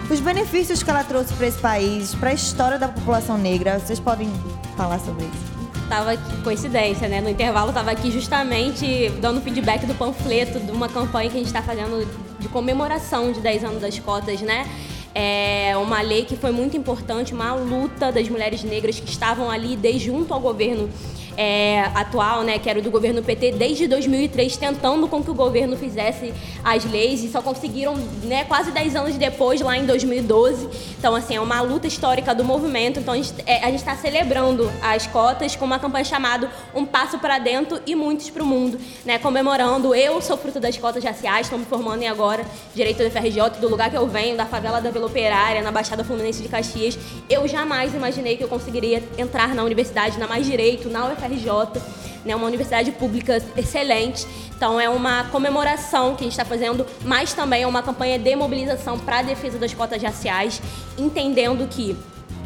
[0.08, 3.76] os benefícios que ela trouxe para esse país, para a história da população negra.
[3.80, 4.30] Vocês podem
[4.76, 5.62] falar sobre isso?
[5.92, 7.20] Tava aqui, coincidência, né?
[7.20, 11.48] No intervalo tava aqui justamente dando feedback do panfleto de uma campanha que a gente
[11.48, 12.09] está fazendo
[12.40, 14.66] de comemoração de 10 anos das cotas, né?
[15.14, 19.76] É uma lei que foi muito importante, uma luta das mulheres negras que estavam ali
[19.76, 20.88] desde junto ao governo
[21.36, 25.76] é, atual, né, que era do governo PT, desde 2003, tentando com que o governo
[25.76, 30.68] fizesse as leis e só conseguiram, né, quase 10 anos depois, lá em 2012.
[30.98, 33.00] Então, assim, é uma luta histórica do movimento.
[33.00, 37.80] Então, a gente está celebrando as cotas com uma campanha chamada Um Passo para Dentro
[37.86, 39.94] e Muitos para o Mundo, né, comemorando.
[39.94, 43.68] Eu sou fruto das cotas raciais, estou me formando em agora, direito do FRJ, do
[43.68, 46.98] lugar que eu venho, da favela da Vila Operária, na Baixada Fluminense de Caxias.
[47.28, 51.80] Eu jamais imaginei que eu conseguiria entrar na universidade, na mais direito, na UFRJ UFRJ,
[52.24, 54.26] né, uma universidade pública excelente.
[54.56, 58.35] Então é uma comemoração que a gente está fazendo, mas também é uma campanha de
[58.37, 60.61] mobilização para a defesa das cotas raciais,
[60.98, 61.96] entendendo que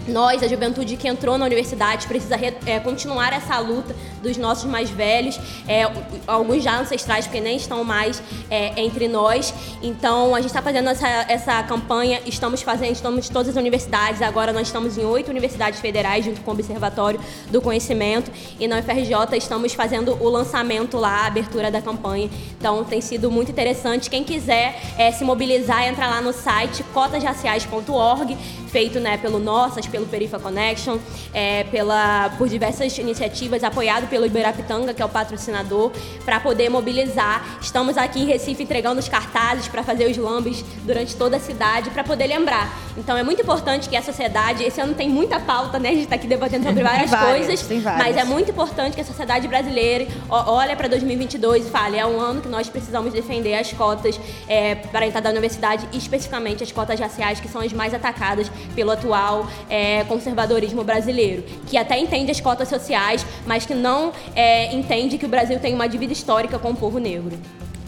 [0.08, 4.90] nós, a juventude que entrou na universidade, precisa é, continuar essa luta dos nossos mais
[4.90, 5.38] velhos,
[5.68, 5.82] é,
[6.26, 9.52] alguns já ancestrais, porque nem estão mais é, entre nós.
[9.82, 14.22] Então, a gente está fazendo essa, essa campanha, estamos fazendo, estamos em todas as universidades,
[14.22, 18.78] agora nós estamos em oito universidades federais, junto com o Observatório do Conhecimento, e na
[18.78, 22.30] UFRJ estamos fazendo o lançamento lá, a abertura da campanha.
[22.58, 24.10] Então, tem sido muito interessante.
[24.10, 28.36] Quem quiser é, se mobilizar, entra lá no site cotasraciais.org,
[28.68, 30.98] feito né, pelo Nossas, pelo Perifa Connection,
[31.32, 35.90] é, pela, por diversas iniciativas, apoiado pelo Iberapitanga, que é o patrocinador,
[36.22, 37.58] para poder mobilizar.
[37.62, 41.88] Estamos aqui em Recife entregando os cartazes para fazer os lambes durante toda a cidade,
[41.90, 42.78] para poder lembrar.
[42.96, 45.88] Então é muito importante que a sociedade, esse ano tem muita pauta, né?
[45.88, 49.04] A gente está aqui debatendo sobre várias, várias coisas, mas é muito importante que a
[49.04, 53.72] sociedade brasileira olhe para 2022 e fale, é um ano que nós precisamos defender as
[53.72, 58.50] cotas é, para entrar da universidade, especificamente as cotas raciais, que são as mais atacadas
[58.74, 64.74] pelo atual é, conservadorismo brasileiro, que até entende as cotas sociais, mas que não é,
[64.74, 67.38] entende que o Brasil tem uma dívida histórica com o povo negro.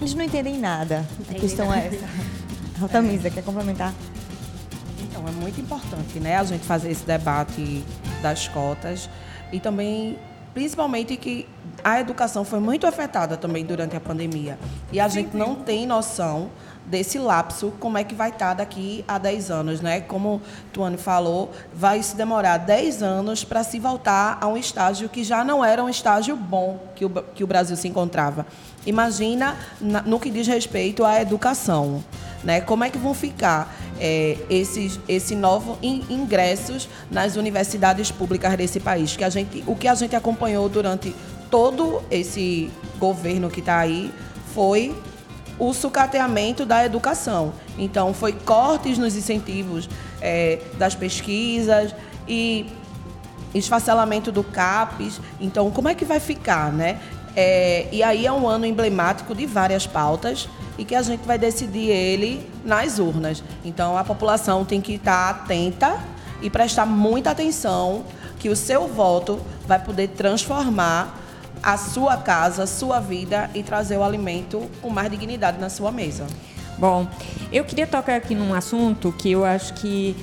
[0.01, 1.05] Eles não entendem nada.
[1.21, 1.83] Entendem a questão nada.
[1.83, 2.07] é essa.
[2.83, 3.93] Altamisa, quer complementar?
[5.03, 7.85] Então, é muito importante né, a gente fazer esse debate
[8.23, 9.11] das cotas
[9.53, 10.17] e também,
[10.55, 11.49] principalmente, que
[11.83, 14.59] a educação foi muito afetada também durante a pandemia.
[14.93, 16.51] E a gente não tem noção
[16.89, 20.01] desse lapso, como é que vai estar daqui a 10 anos, né?
[20.01, 20.41] Como
[20.73, 25.45] Tuane falou, vai se demorar 10 anos para se voltar a um estágio que já
[25.45, 28.47] não era um estágio bom que o, que o Brasil se encontrava.
[28.87, 32.03] Imagina na, no que diz respeito à educação,
[32.43, 32.61] né?
[32.61, 38.81] Como é que vão ficar é, esses esse novo in, ingressos nas universidades públicas desse
[38.81, 39.17] país.
[39.17, 41.15] Que a gente, o que a gente acompanhou durante
[41.51, 44.13] todo esse governo que está aí
[44.55, 44.95] foi
[45.59, 47.53] o sucateamento da educação.
[47.77, 49.89] Então, foi cortes nos incentivos
[50.21, 51.95] é, das pesquisas
[52.27, 52.67] e
[53.55, 55.21] esfacelamento do CAPES.
[55.41, 57.01] Então, como é que vai ficar, né?
[57.35, 61.39] É, e aí é um ano emblemático de várias pautas e que a gente vai
[61.39, 63.43] decidir ele nas urnas.
[63.65, 65.99] Então, a população tem que estar atenta
[66.41, 68.05] e prestar muita atenção
[68.39, 71.19] que o seu voto vai poder transformar
[71.63, 75.91] a sua casa, a sua vida e trazer o alimento com mais dignidade na sua
[75.91, 76.27] mesa.
[76.79, 77.09] Bom,
[77.53, 80.17] eu queria tocar aqui num assunto que eu acho que,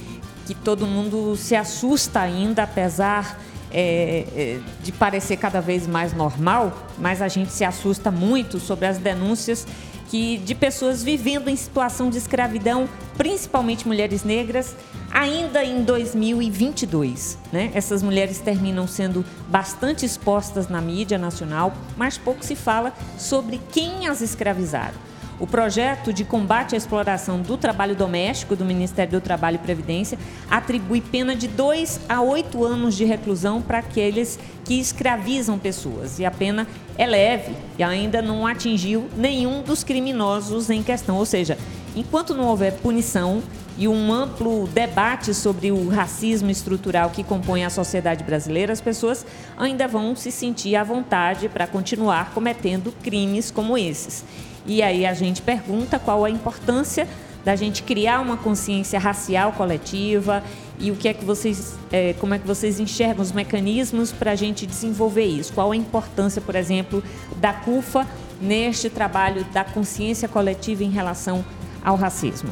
[0.45, 3.37] que todo mundo se assusta ainda, apesar
[3.71, 8.85] é, é, de parecer cada vez mais normal, mas a gente se assusta muito sobre
[8.85, 9.67] as denúncias
[10.09, 12.87] que de pessoas vivendo em situação de escravidão,
[13.17, 14.75] principalmente mulheres negras,
[15.11, 17.37] ainda em 2022.
[17.51, 17.71] Né?
[17.73, 24.07] Essas mulheres terminam sendo bastante expostas na mídia nacional, mas pouco se fala sobre quem
[24.07, 25.14] as escravizaram.
[25.37, 30.17] O projeto de combate à exploração do trabalho doméstico do Ministério do Trabalho e Previdência
[30.49, 36.19] atribui pena de 2 a 8 anos de reclusão para aqueles que escravizam pessoas.
[36.19, 36.65] E a pena
[36.97, 41.17] é leve e ainda não atingiu nenhum dos criminosos em questão.
[41.17, 41.57] Ou seja,
[41.93, 43.43] enquanto não houver punição
[43.77, 49.25] e um amplo debate sobre o racismo estrutural que compõe a sociedade brasileira, as pessoas
[49.57, 54.23] ainda vão se sentir à vontade para continuar cometendo crimes como esses.
[54.65, 57.07] E aí a gente pergunta qual a importância
[57.43, 60.43] da gente criar uma consciência racial coletiva
[60.79, 64.31] e o que é que vocês, é, como é que vocês enxergam os mecanismos para
[64.31, 65.53] a gente desenvolver isso?
[65.53, 67.03] Qual a importância, por exemplo,
[67.37, 68.07] da CUFA
[68.41, 71.45] neste trabalho da consciência coletiva em relação
[71.83, 72.49] ao racismo?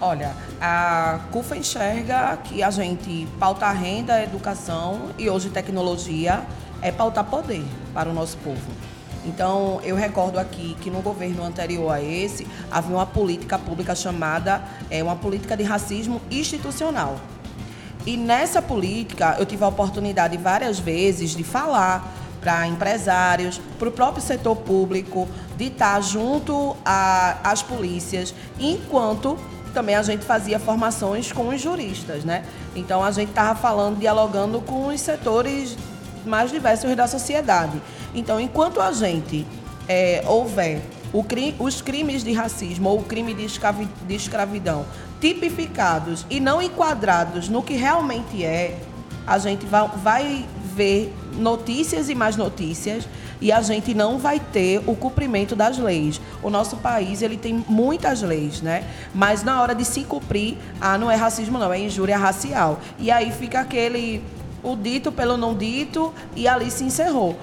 [0.00, 6.42] Olha, a CUFA enxerga que a gente pauta renda, educação e hoje tecnologia
[6.82, 7.64] é pautar poder
[7.94, 8.70] para o nosso povo.
[9.24, 14.62] Então, eu recordo aqui que no governo anterior a esse, havia uma política pública chamada,
[14.90, 17.20] é, uma política de racismo institucional.
[18.06, 23.92] E nessa política, eu tive a oportunidade várias vezes de falar para empresários, para o
[23.92, 25.28] próprio setor público,
[25.58, 29.38] de estar junto às polícias, enquanto
[29.74, 32.44] também a gente fazia formações com os juristas, né?
[32.74, 35.76] Então a gente estava falando, dialogando com os setores
[36.24, 37.80] mais diversos da sociedade.
[38.14, 39.46] Então, enquanto a gente
[39.88, 40.82] é, houver
[41.58, 44.86] os crimes de racismo ou o crime de, escravi, de, escravidão
[45.20, 48.78] tipificados e não enquadrados no que realmente é,
[49.26, 53.06] a gente vai, vai, ver notícias e mais notícias
[53.40, 56.20] e a gente não vai ter o cumprimento das leis.
[56.42, 58.84] O nosso país ele tem muitas leis, né?
[59.14, 62.80] Mas na hora de se cumprir, ah, não é racismo não, é injúria racial.
[62.98, 64.22] E aí fica aquele
[64.62, 67.38] o dito pelo não dito e ali se encerrou.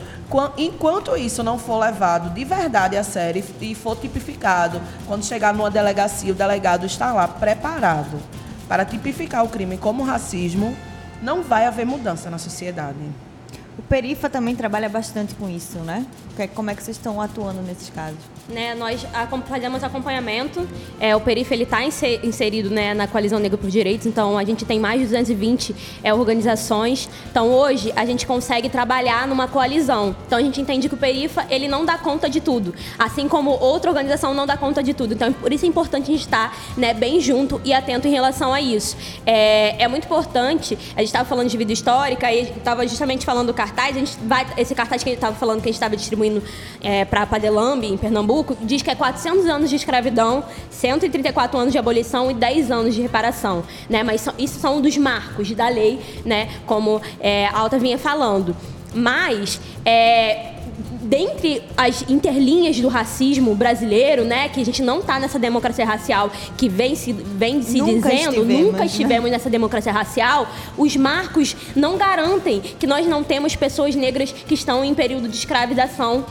[0.57, 5.71] Enquanto isso não for levado de verdade a sério e for tipificado, quando chegar numa
[5.71, 8.19] delegacia, o delegado está lá preparado
[8.67, 10.75] para tipificar o crime como racismo,
[11.21, 12.97] não vai haver mudança na sociedade.
[13.77, 16.05] O Perifa também trabalha bastante com isso, né?
[16.53, 18.19] Como é que vocês estão atuando nesses casos?
[18.49, 19.05] Né, nós
[19.45, 20.65] fazemos acompanhamento.
[21.01, 24.79] É, o Perifa está inserido né, na Coalizão Negra por Direitos, então a gente tem
[24.79, 27.09] mais de 220 é, organizações.
[27.29, 30.15] Então hoje a gente consegue trabalhar numa coalizão.
[30.25, 33.51] Então a gente entende que o Perifa ele não dá conta de tudo, assim como
[33.51, 35.13] outra organização não dá conta de tudo.
[35.13, 38.53] Então por isso é importante a gente estar né, bem junto e atento em relação
[38.53, 38.95] a isso.
[39.25, 43.47] É, é muito importante, a gente estava falando de vida histórica e estava justamente falando
[43.47, 43.93] do cartaz.
[43.93, 46.41] A gente vai, esse cartaz que a gente estava falando que a gente estava distribuindo
[46.81, 51.77] é, para Padelambe, em Pernambuco diz que é 400 anos de escravidão, 134 anos de
[51.77, 54.03] abolição e 10 anos de reparação, né?
[54.03, 56.49] Mas isso são dos marcos da lei, né?
[56.65, 58.55] Como é, a Alta vinha falando.
[58.93, 60.56] Mas é,
[61.07, 66.31] dentre as interlinhas do racismo brasileiro, né, que a gente não está nessa democracia racial
[66.57, 69.31] que vem se, vem se nunca dizendo, estivemos, nunca estivemos né?
[69.31, 74.83] nessa democracia racial, os marcos não garantem que nós não temos pessoas negras que estão
[74.83, 76.25] em período de escravização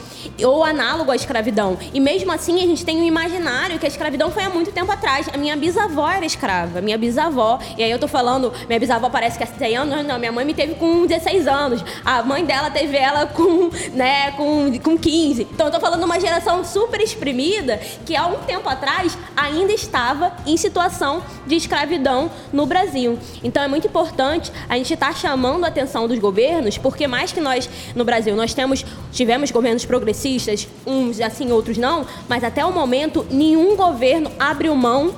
[0.45, 1.79] ou análogo à escravidão.
[1.95, 4.91] E mesmo assim, a gente tem um imaginário que a escravidão foi há muito tempo
[4.91, 5.29] atrás.
[5.33, 7.59] A minha bisavó era escrava, minha bisavó.
[7.79, 10.45] E aí eu tô falando, minha bisavó parece que é 100 anos, não, minha mãe
[10.45, 11.85] me teve com 16 anos.
[12.05, 15.49] A mãe dela teve ela com, né, com com, 15.
[15.53, 19.73] Então eu tô falando de uma geração super exprimida que há um tempo atrás ainda
[19.73, 23.19] estava em situação de escravidão no Brasil.
[23.43, 27.33] Então é muito importante a gente estar tá chamando a atenção dos governos, porque mais
[27.33, 32.65] que nós no Brasil nós temos tivemos governos progressistas, uns assim, outros não, mas até
[32.65, 35.15] o momento nenhum governo abriu mão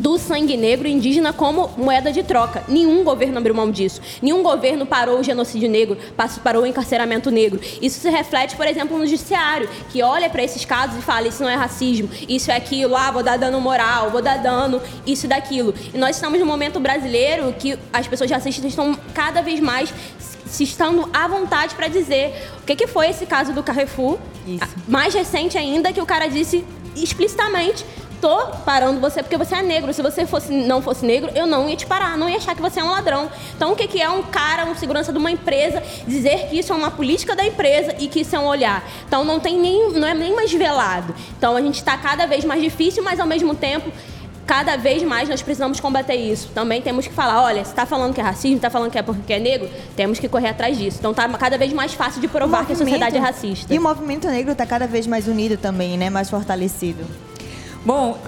[0.00, 2.64] do sangue negro indígena como moeda de troca.
[2.66, 4.00] Nenhum governo abriu mão disso.
[4.22, 5.96] Nenhum governo parou o genocídio negro,
[6.42, 7.60] parou o encarceramento negro.
[7.82, 11.42] Isso se reflete, por exemplo, no judiciário, que olha para esses casos e fala: isso
[11.42, 15.26] não é racismo, isso é aquilo, ah, vou dar dano moral, vou dar dano, isso
[15.26, 15.74] e daquilo.
[15.92, 19.92] E nós estamos num momento brasileiro que as pessoas racistas estão cada vez mais
[20.46, 24.18] se estando à vontade para dizer o que, que foi esse caso do Carrefour.
[24.46, 24.66] Isso.
[24.88, 26.64] Mais recente ainda, que o cara disse
[26.96, 27.84] explicitamente
[28.20, 29.92] tô parando você porque você é negro.
[29.92, 32.62] Se você fosse, não fosse negro, eu não ia te parar, não ia achar que
[32.62, 33.30] você é um ladrão.
[33.56, 36.72] Então, o que, que é um cara, um segurança de uma empresa, dizer que isso
[36.72, 38.88] é uma política da empresa e que isso é um olhar?
[39.06, 41.14] Então, não tem nem, não é nem mais velado.
[41.36, 43.90] Então, a gente está cada vez mais difícil, mas ao mesmo tempo
[44.46, 46.48] cada vez mais nós precisamos combater isso.
[46.52, 49.02] Também temos que falar, olha, se está falando que é racismo, está falando que é
[49.02, 50.96] porque é negro, temos que correr atrás disso.
[50.98, 53.72] Então está cada vez mais fácil de provar que a sociedade é racista.
[53.72, 56.10] E o movimento negro está cada vez mais unido também, né?
[56.10, 57.06] Mais fortalecido.
[57.84, 58.20] Bom,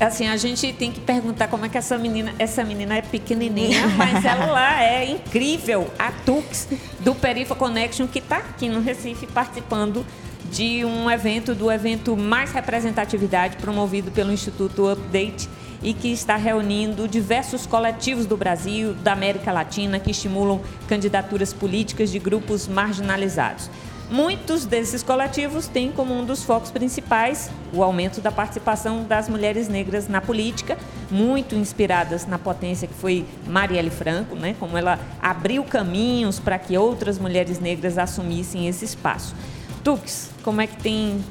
[0.00, 3.86] assim, a gente tem que perguntar como é que essa menina, essa menina é pequenininha,
[3.96, 5.90] mas ela é incrível.
[5.98, 6.68] A Tux
[7.00, 10.04] do Perifa Connection que está aqui no Recife participando
[10.50, 15.48] de um evento, do evento Mais Representatividade, promovido pelo Instituto Update
[15.82, 22.10] e que está reunindo diversos coletivos do Brasil, da América Latina, que estimulam candidaturas políticas
[22.10, 23.70] de grupos marginalizados.
[24.10, 29.68] Muitos desses coletivos têm como um dos focos principais o aumento da participação das mulheres
[29.68, 30.78] negras na política,
[31.10, 34.56] muito inspiradas na potência que foi Marielle Franco, né?
[34.58, 39.34] como ela abriu caminhos para que outras mulheres negras assumissem esse espaço.
[39.84, 41.22] Tux, como é que tem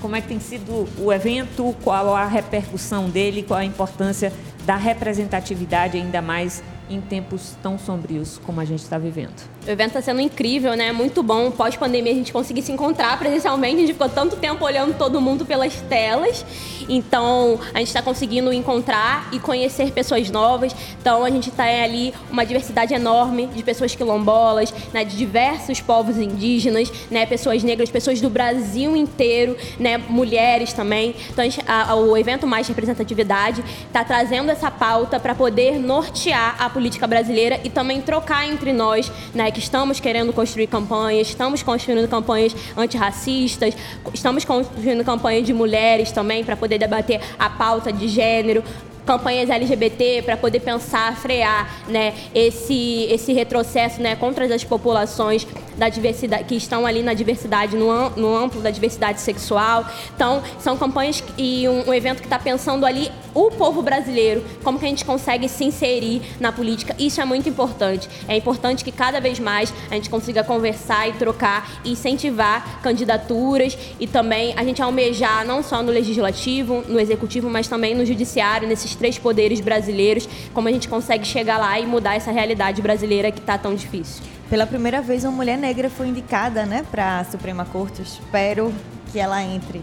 [0.00, 4.32] como é que tem sido o evento, qual a repercussão dele, qual a importância
[4.66, 6.60] da representatividade ainda mais
[6.90, 9.48] em tempos tão sombrios como a gente está vivendo.
[9.64, 10.90] O evento está sendo incrível, né?
[10.90, 11.48] Muito bom.
[11.52, 13.76] Pós-pandemia a gente conseguir se encontrar presencialmente.
[13.76, 16.44] A gente ficou tanto tempo olhando todo mundo pelas telas.
[16.88, 20.74] Então a gente está conseguindo encontrar e conhecer pessoas novas.
[21.00, 25.04] Então a gente está ali uma diversidade enorme de pessoas quilombolas, né?
[25.04, 27.24] de diversos povos indígenas, né?
[27.24, 29.96] Pessoas negras, pessoas do Brasil inteiro, né?
[29.96, 31.14] Mulheres também.
[31.30, 36.56] Então a gente, a, o evento mais representatividade está trazendo essa pauta para poder nortear
[36.58, 39.51] a política brasileira e também trocar entre nós, né?
[39.52, 43.74] Que estamos querendo construir campanhas, estamos construindo campanhas antirracistas,
[44.12, 48.64] estamos construindo campanhas de mulheres também para poder debater a pauta de gênero,
[49.06, 55.46] campanhas LGBT para poder pensar, frear né, esse, esse retrocesso né, contra as populações
[55.76, 59.84] da diversidade, que estão ali na diversidade, no, no amplo da diversidade sexual.
[60.14, 64.78] Então, são campanhas e um, um evento que está pensando ali o povo brasileiro, como
[64.78, 66.94] que a gente consegue se inserir na política.
[66.98, 68.08] Isso é muito importante.
[68.28, 73.76] É importante que cada vez mais a gente consiga conversar e trocar e incentivar candidaturas
[73.98, 78.68] e também a gente almejar não só no legislativo, no executivo, mas também no judiciário,
[78.68, 82.82] nesses esses três poderes brasileiros, como a gente consegue chegar lá e mudar essa realidade
[82.82, 84.22] brasileira que está tão difícil.
[84.50, 88.02] Pela primeira vez, uma mulher negra foi indicada né, para a Suprema Corte.
[88.02, 88.72] espero
[89.10, 89.82] que ela entre.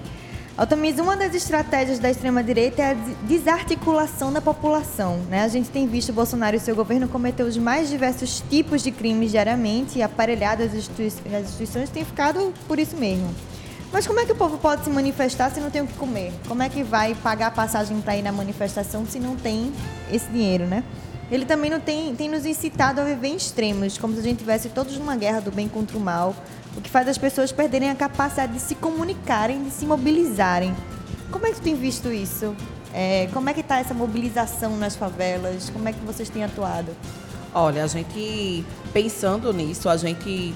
[0.59, 2.93] Altamisa, uma das estratégias da extrema-direita é a
[3.25, 5.15] desarticulação da população.
[5.29, 5.41] Né?
[5.41, 9.31] A gente tem visto Bolsonaro e seu governo cometer os mais diversos tipos de crimes
[9.31, 10.89] diariamente e aparelhadas as
[11.45, 13.33] instituições têm ficado por isso mesmo.
[13.89, 16.33] Mas como é que o povo pode se manifestar se não tem o que comer?
[16.45, 19.71] Como é que vai pagar passagem para ir na manifestação se não tem
[20.11, 20.83] esse dinheiro, né?
[21.31, 24.39] Ele também não tem, tem nos incitado a viver em extremos, como se a gente
[24.39, 26.35] tivesse todos numa guerra do bem contra o mal,
[26.75, 30.75] o que faz as pessoas perderem a capacidade de se comunicarem, de se mobilizarem.
[31.31, 32.55] Como é que tu tem visto isso?
[32.93, 35.69] É, como é que está essa mobilização nas favelas?
[35.69, 36.91] Como é que vocês têm atuado?
[37.53, 38.63] Olha, a gente
[38.93, 40.53] pensando nisso, a gente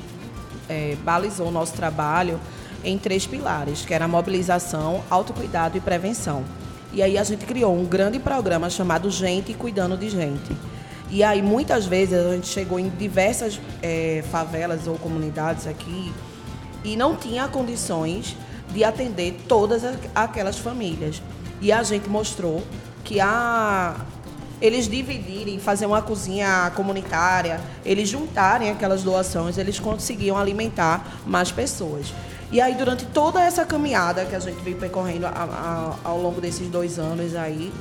[0.70, 2.40] é, balizou o nosso trabalho
[2.84, 6.44] em três pilares, que era mobilização, autocuidado e prevenção.
[6.92, 10.56] E aí a gente criou um grande programa chamado Gente Cuidando de Gente.
[11.14, 16.12] E aí muitas vezes a gente chegou em diversas é, favelas ou comunidades aqui
[16.84, 18.36] e não tinha condições
[18.72, 19.84] de atender todas
[20.16, 21.22] aquelas famílias.
[21.62, 22.64] E a gente mostrou
[23.04, 23.96] que a
[24.60, 32.12] eles dividirem, fazer uma cozinha comunitária, eles juntarem aquelas doações, eles conseguiam alimentar mais pessoas.
[32.52, 35.28] E aí, durante toda essa caminhada que a gente vem percorrendo
[36.04, 37.72] ao longo desses dois anos aí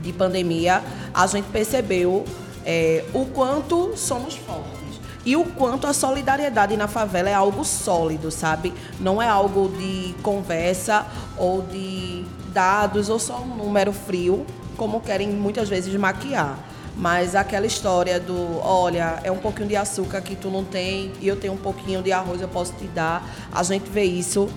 [0.00, 0.82] de pandemia,
[1.12, 2.24] a gente percebeu
[2.64, 4.78] é, o quanto somos fortes.
[5.24, 8.72] E o quanto a solidariedade na favela é algo sólido, sabe?
[8.98, 14.46] Não é algo de conversa ou de dados ou só um número frio,
[14.76, 16.58] como querem muitas vezes maquiar.
[16.96, 21.28] Mas aquela história do, olha, é um pouquinho de açúcar que tu não tem e
[21.28, 23.22] eu tenho um pouquinho de arroz, eu posso te dar.
[23.52, 24.48] A gente vê isso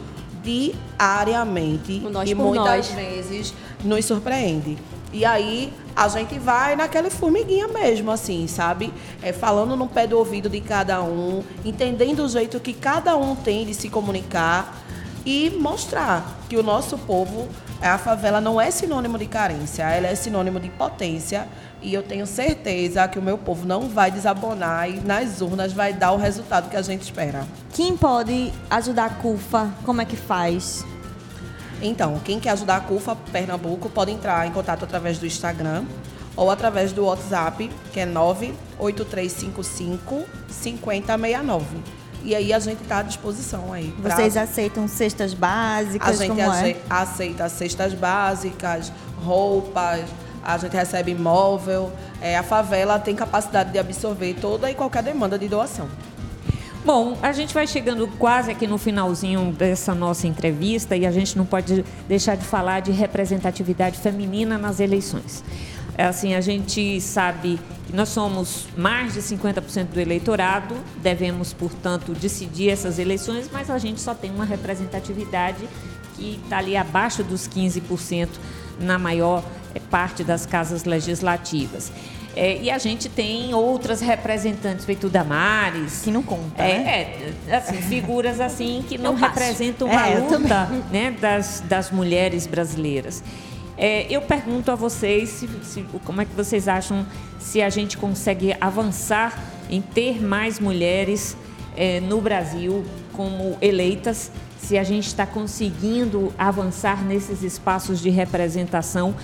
[0.44, 2.92] diariamente e muitas nós.
[2.92, 4.78] vezes nos surpreende.
[5.14, 8.94] E aí a gente vai naquela formiguinha mesmo, assim, sabe?
[9.22, 13.36] É, falando no pé do ouvido de cada um, entendendo o jeito que cada um
[13.36, 14.82] tem de se comunicar
[15.26, 17.48] e mostrar que o nosso povo,
[17.82, 21.48] a favela não é sinônimo de carência, ela é sinônimo de potência.
[21.82, 25.94] E eu tenho certeza que o meu povo não vai desabonar e nas urnas vai
[25.94, 27.46] dar o resultado que a gente espera.
[27.74, 29.72] Quem pode ajudar a CUFA?
[29.84, 30.86] Como é que faz?
[31.82, 35.86] Então, quem quer ajudar a CUFA Pernambuco pode entrar em contato através do Instagram
[36.36, 41.66] ou através do WhatsApp, que é 98355 5069.
[42.24, 43.92] E aí a gente está à disposição aí.
[44.02, 44.16] Pra...
[44.16, 46.22] Vocês aceitam cestas básicas?
[46.22, 46.78] A gente é?
[46.90, 50.06] aceita cestas básicas, roupas,
[50.44, 51.92] a gente recebe imóvel.
[52.22, 55.90] É, a favela tem capacidade de absorver toda e qualquer demanda de doação.
[56.84, 61.38] Bom, a gente vai chegando quase aqui no finalzinho dessa nossa entrevista e a gente
[61.38, 65.44] não pode deixar de falar de representatividade feminina nas eleições.
[65.96, 70.74] É assim, a gente sabe que nós somos mais de 50% do eleitorado,
[71.04, 75.70] devemos, portanto, decidir essas eleições, mas a gente só tem uma representatividade
[76.16, 78.28] que está ali abaixo dos 15%
[78.80, 79.44] na maior
[79.92, 81.92] parte das casas legislativas.
[82.36, 86.02] É, e a gente tem outras representantes, feito Damares.
[86.04, 86.64] Que não conta.
[86.64, 87.34] É, né?
[87.48, 93.24] é assim, figuras assim que não representam a é, luta né, das, das mulheres brasileiras.
[93.78, 97.06] É, eu pergunto a vocês se, se, como é que vocês acham
[97.40, 99.38] se a gente consegue avançar
[99.70, 101.36] em ter mais mulheres
[101.76, 109.16] é, no Brasil como eleitas, se a gente está conseguindo avançar nesses espaços de representação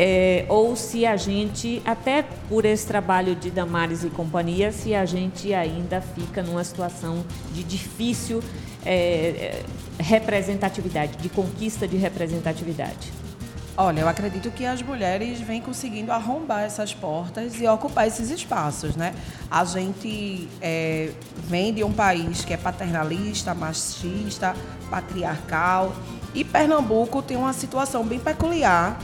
[0.00, 5.04] é, ou se a gente, até por esse trabalho de Damares e companhia, se a
[5.04, 8.40] gente ainda fica numa situação de difícil
[8.86, 9.60] é,
[9.98, 13.12] representatividade, de conquista de representatividade.
[13.76, 18.94] Olha, eu acredito que as mulheres vêm conseguindo arrombar essas portas e ocupar esses espaços,
[18.94, 19.12] né?
[19.50, 21.10] A gente é,
[21.44, 24.54] vem de um país que é paternalista, machista,
[24.88, 25.92] patriarcal
[26.34, 28.96] e Pernambuco tem uma situação bem peculiar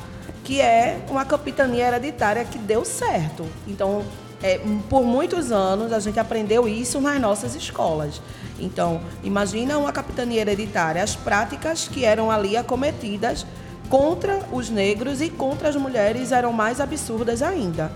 [0.45, 3.47] que é uma capitania hereditária que deu certo.
[3.67, 4.05] Então,
[4.43, 8.21] é, por muitos anos a gente aprendeu isso nas nossas escolas.
[8.61, 13.47] Então, imagina uma capitania hereditária, as práticas que eram ali acometidas
[13.89, 17.91] contra os negros e contra as mulheres eram mais absurdas ainda.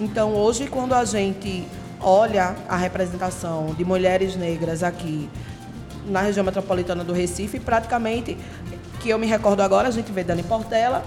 [0.00, 1.64] Então, hoje, quando a gente
[2.00, 5.30] olha a representação de mulheres negras aqui
[6.06, 8.36] na região metropolitana do Recife, praticamente,
[9.00, 11.04] que eu me recordo agora, a gente vê Dani Portela,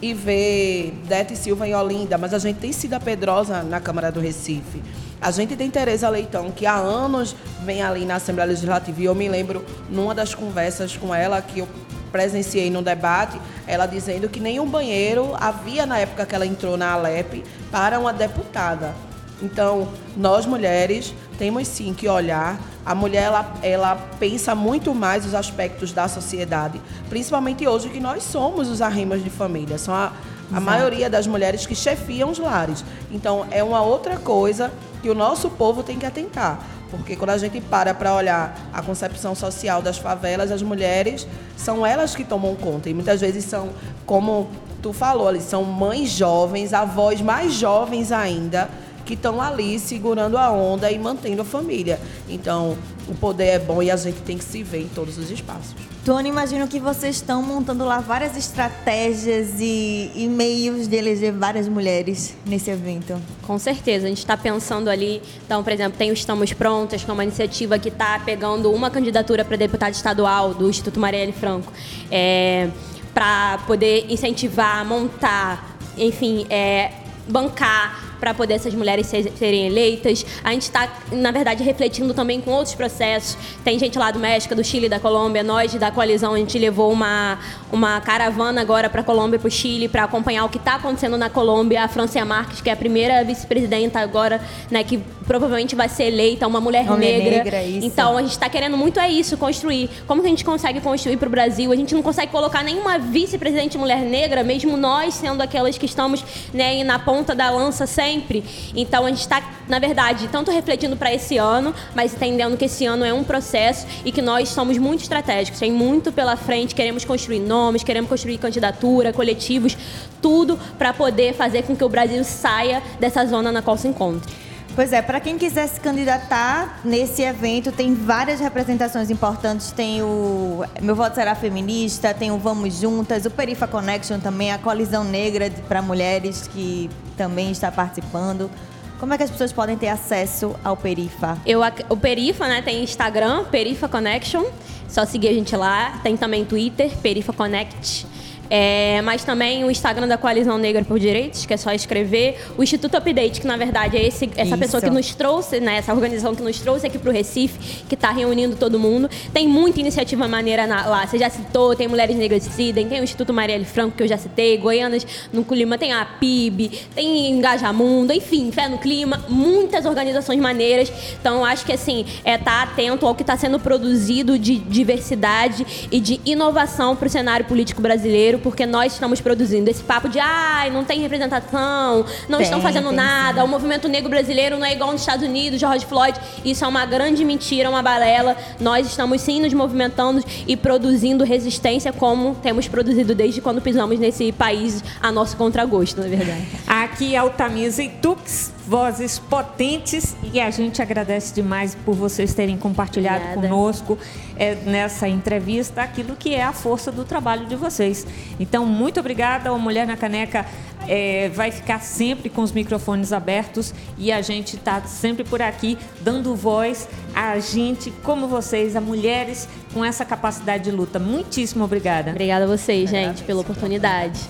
[0.00, 4.20] e ver Dete Silva em Olinda, mas a gente tem Cida Pedrosa na Câmara do
[4.20, 4.82] Recife.
[5.20, 7.34] A gente tem Tereza Leitão, que há anos
[7.64, 11.60] vem ali na Assembleia Legislativa, e eu me lembro, numa das conversas com ela, que
[11.60, 11.68] eu
[12.12, 16.92] presenciei no debate, ela dizendo que nenhum banheiro havia na época que ela entrou na
[16.92, 18.94] Alep para uma deputada.
[19.42, 22.58] Então, nós mulheres temos sim que olhar.
[22.84, 28.22] A mulher ela, ela pensa muito mais os aspectos da sociedade, principalmente hoje que nós
[28.22, 29.78] somos os arrimos de família.
[29.78, 30.12] São a,
[30.52, 32.84] a maioria das mulheres que chefiam os lares.
[33.10, 34.72] Então, é uma outra coisa
[35.02, 36.60] que o nosso povo tem que atentar.
[36.90, 41.26] Porque quando a gente para para olhar a concepção social das favelas, as mulheres
[41.56, 42.88] são elas que tomam conta.
[42.88, 43.70] E muitas vezes são,
[44.04, 44.48] como
[44.80, 48.68] tu falou ali, são mães jovens, avós mais jovens ainda,
[49.06, 51.98] que estão ali segurando a onda e mantendo a família.
[52.28, 52.76] Então,
[53.08, 55.74] o poder é bom e a gente tem que se ver em todos os espaços.
[56.04, 61.68] Tony, imagino que vocês estão montando lá várias estratégias e, e meios de eleger várias
[61.68, 63.20] mulheres nesse evento.
[63.42, 65.22] Com certeza, a gente está pensando ali.
[65.44, 68.90] Então, por exemplo, tem o Estamos Prontas, que é uma iniciativa que está pegando uma
[68.90, 71.72] candidatura para deputado estadual do Instituto Marielle Franco,
[72.10, 72.70] é,
[73.14, 76.92] para poder incentivar, montar, enfim, é,
[77.28, 80.24] bancar para poder essas mulheres serem eleitas.
[80.42, 83.36] A gente está, na verdade, refletindo também com outros processos.
[83.64, 85.42] Tem gente lá do México, do Chile, da Colômbia.
[85.42, 87.38] Nós, da coalizão, a gente levou uma,
[87.70, 90.76] uma caravana agora para a Colômbia e para o Chile para acompanhar o que está
[90.76, 91.84] acontecendo na Colômbia.
[91.84, 94.40] A Francia Marques, que é a primeira vice-presidenta agora,
[94.70, 97.36] né, que provavelmente vai ser eleita, uma mulher Homem negra.
[97.38, 97.86] negra isso.
[97.86, 99.90] Então, a gente está querendo muito é isso, construir.
[100.06, 101.72] Como que a gente consegue construir para o Brasil?
[101.72, 106.24] A gente não consegue colocar nenhuma vice-presidente mulher negra, mesmo nós sendo aquelas que estamos
[106.54, 108.44] né, na ponta da lança sempre sempre.
[108.74, 112.86] Então a gente está, na verdade, tanto refletindo para esse ano, mas entendendo que esse
[112.86, 117.04] ano é um processo e que nós somos muito estratégicos, tem muito pela frente, queremos
[117.04, 119.76] construir nomes, queremos construir candidatura, coletivos,
[120.22, 124.30] tudo para poder fazer com que o Brasil saia dessa zona na qual se encontra.
[124.74, 129.72] Pois é, para quem quiser se candidatar nesse evento, tem várias representações importantes.
[129.72, 134.58] Tem o Meu Voto Será Feminista, tem o Vamos Juntas, o Perifa Connection também, a
[134.58, 138.50] Colisão Negra para Mulheres, que também está participando.
[138.98, 141.36] Como é que as pessoas podem ter acesso ao Perifa?
[141.44, 141.60] Eu,
[141.90, 144.44] o Perifa, né, tem Instagram, Perifa Connection.
[144.88, 146.00] Só seguir a gente lá.
[146.02, 148.06] Tem também Twitter, Perifa Connect.
[148.48, 152.38] É, mas também o Instagram da Coalizão Negra por Direitos, que é só escrever.
[152.56, 154.58] O Instituto Update, que na verdade é esse, essa Isso.
[154.58, 157.94] pessoa que nos trouxe, né, essa organização que nos trouxe aqui para o Recife, que
[157.94, 159.08] está reunindo todo mundo.
[159.32, 161.06] Tem muita iniciativa maneira na, lá.
[161.06, 164.16] Você já citou, tem Mulheres Negras Decidem, tem o Instituto Marielle Franco, que eu já
[164.16, 170.40] citei, Goianas no Clima, tem a PIB, tem Engajamundo, enfim, Fé no Clima, muitas organizações
[170.40, 170.92] maneiras.
[171.20, 175.88] Então, acho que assim, é estar tá atento ao que está sendo produzido de diversidade
[175.90, 180.18] e de inovação para o cenário político brasileiro porque nós estamos produzindo esse papo de
[180.18, 183.46] ai, não tem representação, não tem, estão fazendo nada, sim.
[183.46, 186.18] o movimento negro brasileiro não é igual nos Estados Unidos, George Floyd.
[186.44, 188.36] Isso é uma grande mentira, uma balela.
[188.60, 194.32] Nós estamos sim nos movimentando e produzindo resistência como temos produzido desde quando pisamos nesse
[194.32, 196.46] país a nosso contragosto, na é verdade.
[196.66, 202.56] Aqui é Altamisa e Tux vozes potentes e a gente agradece demais por vocês terem
[202.56, 203.48] compartilhado Obrigada.
[203.48, 203.98] conosco
[204.36, 208.06] é, nessa entrevista aquilo que é a força do trabalho de vocês.
[208.40, 209.50] Então, muito obrigada.
[209.50, 210.44] A Mulher na Caneca
[210.88, 215.78] é, vai ficar sempre com os microfones abertos e a gente está sempre por aqui
[216.00, 220.98] dando voz a gente como vocês, a mulheres com essa capacidade de luta.
[220.98, 222.10] Muitíssimo obrigada.
[222.10, 224.20] Obrigada a vocês, gente, pela oportunidade.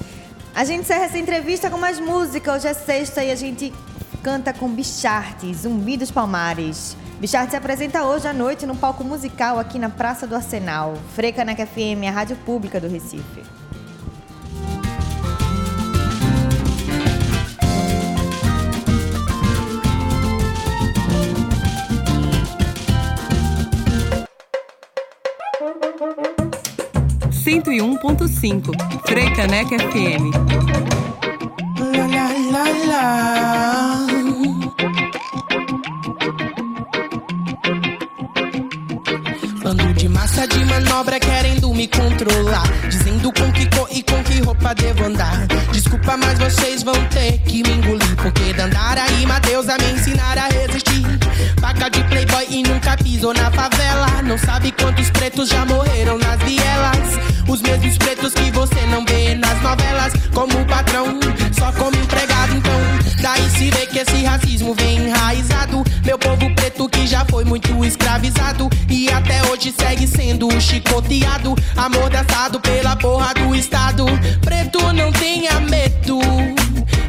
[0.54, 2.54] A gente encerra essa entrevista com mais música.
[2.54, 3.72] Hoje é sexta e a gente
[4.26, 6.96] canta com Bicharte, Zumbi dos Palmares.
[7.20, 10.96] Bicharte se apresenta hoje à noite no palco musical aqui na Praça do Arsenal.
[11.14, 13.44] Frecaneca FM, a rádio pública do Recife.
[27.30, 28.72] Cento e um ponto cinco,
[29.06, 30.34] Frecaneca FM.
[31.78, 33.55] La, la, la,
[40.26, 42.66] massa de manobra querendo me controlar.
[42.88, 45.46] Dizendo com que cor e com que roupa devo andar.
[45.72, 48.16] Desculpa, mas vocês vão ter que me engolir.
[48.16, 51.06] Porque Dandara e Matheus a me ensinar a resistir.
[51.60, 54.20] Vaca de playboy e nunca pisou na favela.
[54.24, 57.46] Não sabe quantos pretos já morreram nas vielas.
[57.46, 60.12] Os mesmos pretos que você não vê nas novelas.
[60.34, 61.20] Como patrão,
[61.56, 62.56] só como empregado.
[62.56, 62.80] Então,
[63.22, 65.84] daí se vê que esse racismo vem enraizado.
[66.04, 66.18] Meu
[66.76, 68.68] preto que já foi muito escravizado.
[68.88, 71.54] E até hoje segue sendo chicoteado.
[71.74, 74.04] Amordaçado pela porra do Estado.
[74.42, 76.20] Preto não tenha medo.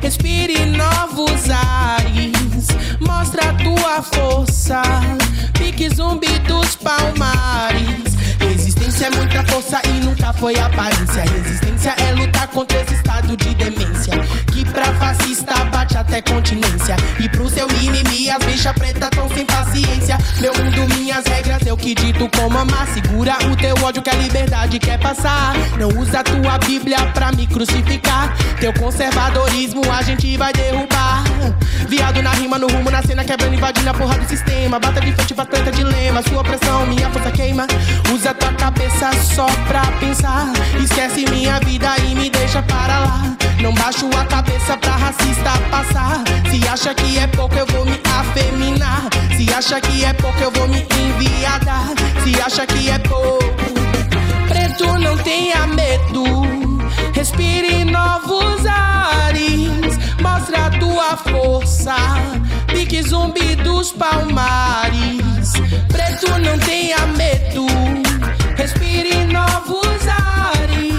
[0.01, 2.68] Respire novos ares.
[2.99, 4.82] Mostra a tua força.
[5.53, 8.15] Pique zumbi dos palmares.
[8.39, 11.24] Resistência é muita força e nunca foi aparência.
[11.24, 14.13] Resistência é lutar contra esse estado de demência.
[14.74, 16.95] Pra fascista bate até continência.
[17.20, 20.18] E pro seu mimimi, as bichas pretas tão sem paciência.
[20.39, 22.88] Meu mundo, minhas regras, eu que dito como amar.
[22.93, 25.53] Segura o teu ódio que a liberdade quer passar.
[25.80, 28.36] Não usa tua Bíblia pra me crucificar.
[28.59, 31.24] Teu conservadorismo a gente vai derrubar.
[31.88, 34.80] Viado na rima, no rumo, na cena, quebrando, invadindo a porra do sistema.
[34.80, 36.22] Bata de frente, batata dilema.
[36.24, 37.65] Sua pressão, minha força queima.
[38.13, 40.51] Usa tua cabeça só pra pensar.
[40.84, 43.22] Esquece minha vida e me deixa para lá.
[43.61, 46.24] Não baixo a cabeça pra racista passar.
[46.49, 49.08] Se acha que é pouco, eu vou me afeminar.
[49.38, 51.88] Se acha que é pouco, eu vou me enviadar.
[52.24, 53.45] Se acha que é pouco,
[54.47, 56.24] preto não tenha medo.
[57.14, 59.97] Respire novos ares.
[60.22, 61.95] Mostra a tua força.
[62.68, 65.53] Pique zumbi dos palmares.
[65.88, 67.66] Preto não tenha medo.
[68.55, 70.93] Respire novos ares.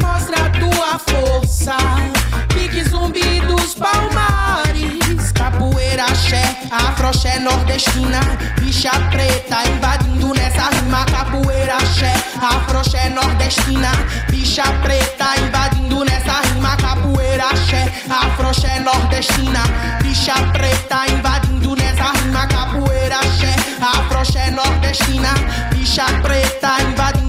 [0.00, 2.15] Mostra a tua força.
[3.78, 5.32] Palmares.
[5.32, 8.20] Capoeira, axé, afroxé nordestina.
[8.60, 11.04] Bicha preta invadindo nessa rima.
[11.04, 13.90] Capoeira, axé, afroxé nordestina.
[14.30, 16.76] Bicha preta invadindo nessa rima.
[16.76, 19.62] Capoeira, axé, afroxé nordestina.
[20.02, 22.46] Bicha preta invadindo nessa rima.
[22.46, 25.34] Capoeira, axé, afroxé nordestina.
[25.70, 27.25] Bicha preta invadindo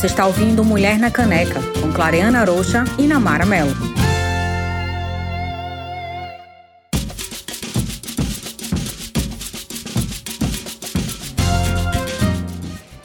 [0.00, 3.70] Você está ouvindo Mulher na Caneca, com Clareana Rocha e Namara Melo.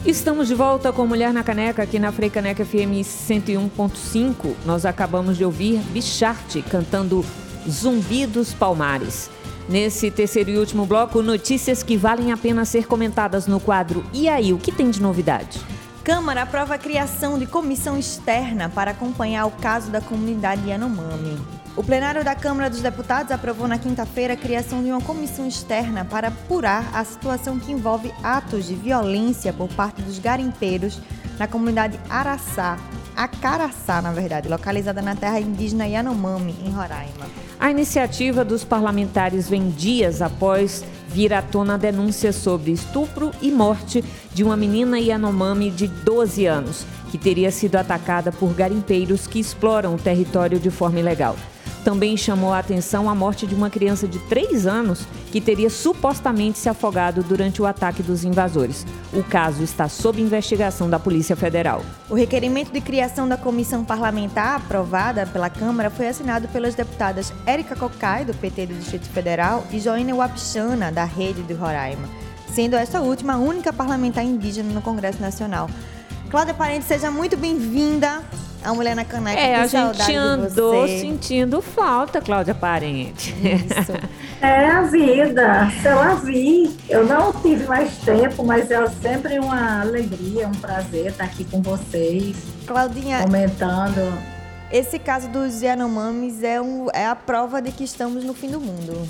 [0.06, 4.56] Estamos de volta com Mulher na Caneca aqui na Freicaneca FM 101.5.
[4.66, 7.26] Nós acabamos de ouvir Bicharte cantando
[7.70, 9.30] Zumbi dos Palmares.
[9.68, 14.30] Nesse terceiro e último bloco, notícias que valem a pena ser comentadas no quadro E
[14.30, 15.75] aí, o que tem de novidade?
[16.06, 21.36] Câmara aprova a criação de comissão externa para acompanhar o caso da comunidade Yanomami.
[21.76, 26.06] O plenário da Câmara dos Deputados aprovou na quinta-feira a criação de uma comissão externa
[26.06, 31.02] para apurar a situação que envolve atos de violência por parte dos garimpeiros
[31.40, 32.78] na comunidade Araçá,
[33.16, 37.26] Acaraçá, na verdade, localizada na terra indígena Yanomami, em Roraima.
[37.60, 40.84] A iniciativa dos parlamentares vem dias após
[41.16, 44.04] vir à tona denúncias sobre estupro e morte
[44.34, 49.96] de uma menina Yanomami de 12 anos, que teria sido atacada por garimpeiros que exploram
[49.96, 51.38] o território de forma ilegal.
[51.86, 56.58] Também chamou a atenção a morte de uma criança de 3 anos que teria supostamente
[56.58, 58.84] se afogado durante o ataque dos invasores.
[59.14, 61.86] O caso está sob investigação da Polícia Federal.
[62.10, 67.76] O requerimento de criação da comissão parlamentar aprovada pela Câmara foi assinado pelas deputadas Érica
[67.76, 72.10] Cocai, do PT do Distrito Federal, e Joênia Wapichana, da Rede do Roraima,
[72.52, 75.70] sendo essa última a única parlamentar indígena no Congresso Nacional.
[76.32, 78.24] Cláudia Parente, seja muito bem-vinda
[78.66, 79.40] a mulher na caneca.
[79.40, 83.34] É, a gente andou sentindo falta, Cláudia Parente.
[83.34, 83.94] Isso.
[84.42, 85.72] é a vida.
[85.82, 90.52] Se eu a vi, eu não tive mais tempo, mas é sempre uma alegria, um
[90.52, 92.36] prazer estar aqui com vocês.
[92.66, 93.22] Claudinha.
[93.22, 94.36] Comentando.
[94.72, 98.60] Esse caso dos Yanomamis é, um, é a prova de que estamos no fim do
[98.60, 99.08] mundo.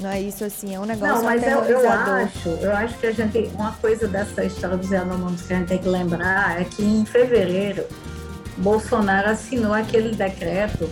[0.00, 3.06] Não é isso assim, é um negócio Não, mas eu, eu, acho, eu acho que
[3.08, 6.64] a gente, uma coisa dessa história dos Yanomamis que a gente tem que lembrar é
[6.64, 7.84] que em fevereiro
[8.58, 10.90] Bolsonaro assinou aquele decreto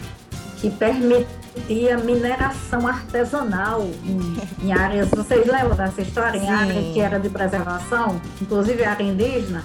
[0.58, 5.08] que permitia mineração artesanal em, em áreas.
[5.10, 6.38] Vocês lembram dessa história?
[6.38, 9.64] Em áreas que era de preservação, inclusive área indígena.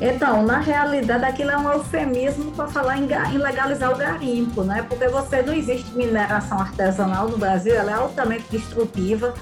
[0.00, 4.84] Então, na realidade, aquilo é um eufemismo para falar em, em, legalizar o garimpo, né?
[4.86, 9.32] Porque você não existe mineração artesanal no Brasil, ela é altamente destrutiva.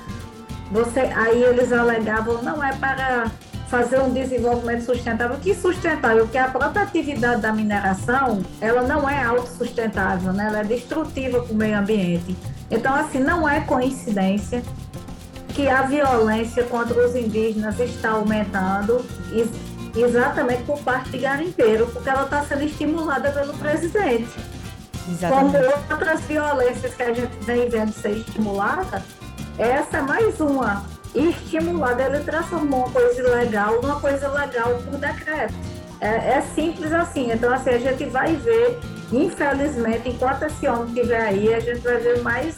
[0.70, 3.30] Você, aí eles alegavam, não é para
[3.74, 5.36] fazer um desenvolvimento sustentável.
[5.38, 6.22] Que sustentável?
[6.24, 10.46] Porque a própria atividade da mineração, ela não é autossustentável, né?
[10.46, 12.36] ela é destrutiva para o meio ambiente.
[12.70, 14.62] Então, assim, não é coincidência
[15.48, 19.04] que a violência contra os indígenas está aumentando
[19.96, 24.30] exatamente por parte de garimpeiro, porque ela está sendo estimulada pelo presidente.
[25.08, 25.52] Exatamente.
[25.52, 29.02] Como outras violências que a gente vem vendo ser estimulada,
[29.58, 32.00] essa é mais uma e estimulado.
[32.00, 35.54] Ele transformou uma coisa ilegal numa coisa legal por decreto.
[36.00, 37.30] É, é, simples assim.
[37.30, 38.78] Então, assim, a gente vai ver,
[39.12, 42.54] infelizmente, enquanto esse homem estiver aí, a gente vai ver mais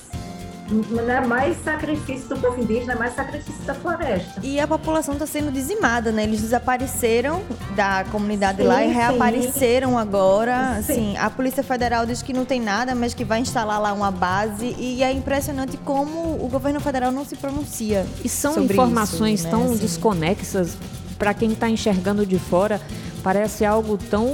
[0.70, 4.40] né, mais sacrifício do povo indígena, mais sacrifício da floresta.
[4.42, 6.24] E a população está sendo dizimada, né?
[6.24, 7.42] Eles desapareceram
[7.74, 9.96] da comunidade sim, lá e reapareceram sim.
[9.96, 10.80] agora.
[10.82, 10.92] Sim.
[10.92, 14.10] Assim, a Polícia Federal diz que não tem nada, mas que vai instalar lá uma
[14.10, 14.74] base.
[14.78, 18.06] E é impressionante como o governo federal não se pronuncia.
[18.24, 19.50] E são informações isso, né?
[19.50, 19.76] tão assim.
[19.76, 20.76] desconexas
[21.18, 22.80] para quem está enxergando de fora.
[23.22, 24.26] Parece algo tão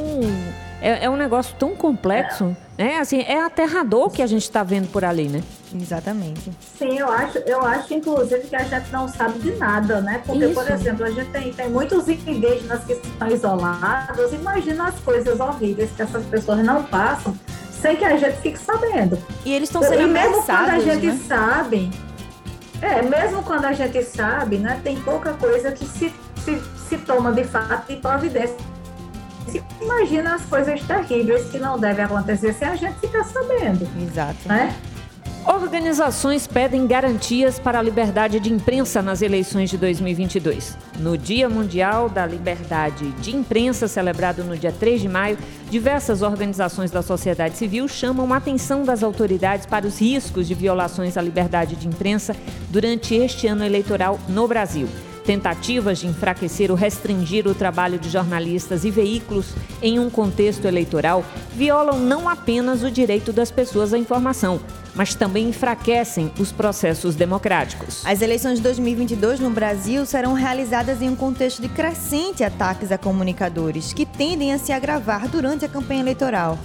[0.82, 2.84] é, é um negócio tão complexo, é.
[2.84, 2.98] né?
[2.98, 5.42] Assim, é aterrador o que a gente está vendo por ali, né?
[5.74, 6.50] Exatamente.
[6.78, 10.22] Sim, eu acho, eu acho, inclusive, que a gente não sabe de nada, né?
[10.24, 10.54] Porque, Isso.
[10.54, 14.32] por exemplo, a gente tem, tem muitos indígenas que estão isolados.
[14.32, 17.34] Imagina as coisas horríveis que essas pessoas não passam
[17.70, 19.18] sem que a gente fique sabendo.
[19.44, 21.20] E eles estão sendo e mesmo quando a gente né?
[21.26, 21.90] sabe,
[22.80, 26.14] é, mesmo quando a gente sabe, né, tem pouca coisa que se,
[26.44, 28.56] se, se toma de fato de providência
[29.80, 33.88] imagina as coisas terríveis que não devem acontecer se a gente ficar sabendo.
[34.00, 34.48] Exato.
[34.48, 34.74] Né?
[35.44, 40.78] Organizações pedem garantias para a liberdade de imprensa nas eleições de 2022.
[41.00, 45.36] No Dia Mundial da Liberdade de Imprensa, celebrado no dia 3 de maio,
[45.68, 51.16] diversas organizações da sociedade civil chamam a atenção das autoridades para os riscos de violações
[51.16, 52.36] à liberdade de imprensa
[52.70, 54.88] durante este ano eleitoral no Brasil.
[55.24, 61.24] Tentativas de enfraquecer ou restringir o trabalho de jornalistas e veículos em um contexto eleitoral
[61.54, 64.60] violam não apenas o direito das pessoas à informação,
[64.94, 68.04] mas também enfraquecem os processos democráticos.
[68.04, 72.98] As eleições de 2022 no Brasil serão realizadas em um contexto de crescente ataques a
[72.98, 76.58] comunicadores, que tendem a se agravar durante a campanha eleitoral.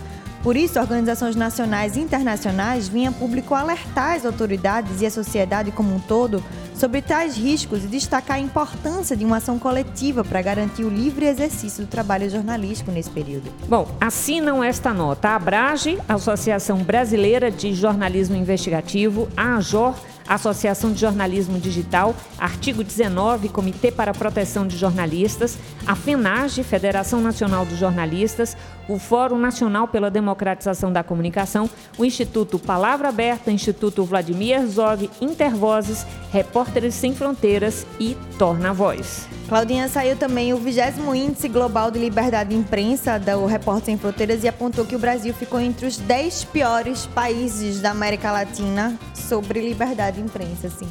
[0.43, 5.95] Por isso, organizações nacionais e internacionais vinham público alertar as autoridades e a sociedade como
[5.95, 6.43] um todo
[6.77, 11.25] sobre tais riscos e destacar a importância de uma ação coletiva para garantir o livre
[11.25, 13.51] exercício do trabalho jornalístico nesse período.
[13.67, 19.95] Bom, assinam esta nota a Abrage, Associação Brasileira de Jornalismo Investigativo, a AJOR,
[20.27, 27.21] Associação de Jornalismo Digital, artigo 19, Comitê para a Proteção de Jornalistas, a FENAGE, Federação
[27.21, 28.57] Nacional dos Jornalistas,
[28.88, 36.05] o Fórum Nacional pela Democratização da Comunicação, o Instituto Palavra Aberta, Instituto Vladimir Herzog, Intervozes,
[36.31, 39.27] Repórteres Sem Fronteiras e Torna Voz.
[39.47, 40.77] Claudinha saiu também o 20
[41.15, 45.33] Índice Global de Liberdade de Imprensa da Repórter Sem Fronteiras e apontou que o Brasil
[45.33, 50.88] ficou entre os 10 piores países da América Latina sobre liberdade de imprensa, assim.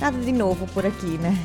[0.00, 1.38] Nada de novo por aqui, né?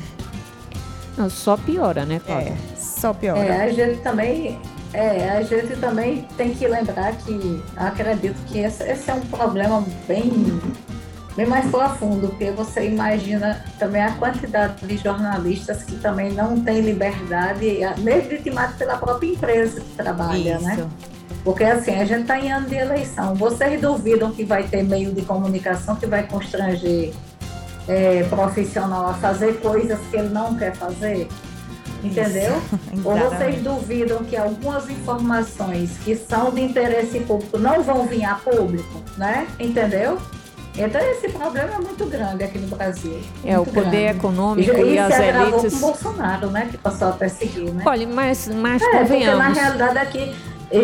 [1.16, 2.56] Não, só piora, né, Cláudia?
[2.72, 3.40] É, só piora.
[3.40, 4.58] É, a gente também
[4.92, 9.84] é, a gente também tem que lembrar que acredito que esse, esse é um problema
[10.06, 10.60] bem
[11.36, 16.80] bem mais profundo, porque você imagina também a quantidade de jornalistas que também não têm
[16.80, 20.72] liberdade, mesmo vitimado pela própria empresa que trabalha, né?
[20.72, 20.82] Isso.
[20.82, 20.90] né?
[21.44, 23.34] Porque assim, a gente está em ano de eleição.
[23.34, 27.14] Vocês duvidam que vai ter meio de comunicação que vai constranger
[27.88, 31.28] é, profissional a fazer coisas que ele não quer fazer?
[32.02, 32.60] Entendeu?
[33.04, 38.34] Ou vocês duvidam que algumas informações que são de interesse público não vão vir a
[38.34, 39.46] público, né?
[39.58, 40.18] Entendeu?
[40.76, 43.20] Então esse problema é muito grande aqui no Brasil.
[43.44, 44.18] É, o poder grande.
[44.18, 45.72] econômico e, e as elites.
[45.72, 46.68] com o Bolsonaro, né?
[46.70, 47.82] Que passou a perseguir, né?
[47.86, 49.44] Olha, mas, mas é, convenhamos.
[49.44, 50.36] Porque na realidade aqui.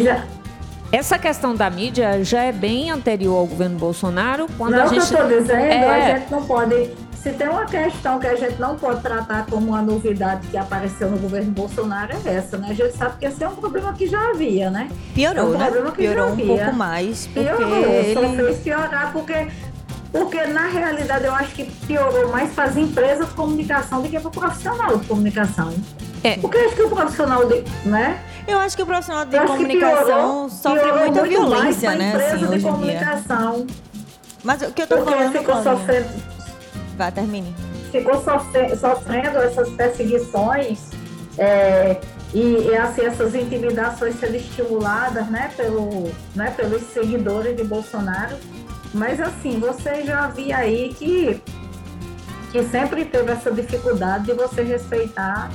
[0.03, 0.27] Já...
[0.93, 4.47] Essa questão da mídia já é bem anterior ao governo Bolsonaro.
[4.57, 5.07] Quando não, a gente...
[5.07, 6.13] que eu estou dizendo, é...
[6.13, 6.91] a gente não pode.
[7.27, 11.11] Se tem uma questão que a gente não pode tratar como uma novidade que apareceu
[11.11, 12.69] no governo Bolsonaro, é essa, né?
[12.71, 14.89] A gente sabe que esse é um problema que já havia, né?
[15.13, 15.93] Piorou, é um né?
[15.97, 17.27] Piorou um pouco mais.
[17.27, 18.15] Porque Piorou, ele...
[18.15, 19.49] só fez piorar porque
[20.13, 24.21] porque, na realidade, eu acho que piorou mais para as empresas de comunicação do que
[24.21, 25.75] para o profissional de comunicação.
[26.23, 26.37] É.
[26.37, 27.65] Porque acho que o profissional de.
[27.85, 28.21] Né?
[28.47, 32.15] Eu acho que o profissional de comunicação piorou, sofre piorou muita muito violência, né?
[32.15, 33.67] Assim, de comunicação.
[34.45, 35.33] Mas o que eu tô porque falando.
[35.33, 36.36] Ficou sofrendo.
[36.97, 37.55] Vá, termine.
[37.91, 40.91] Ficou sofrendo, essas perseguições.
[41.39, 42.01] É,
[42.33, 48.37] e, e, assim, essas intimidações sendo estimuladas né, pelo, né, pelos seguidores de Bolsonaro.
[48.93, 51.43] Mas assim, você já via aí que,
[52.51, 55.51] que sempre teve essa dificuldade de você respeitar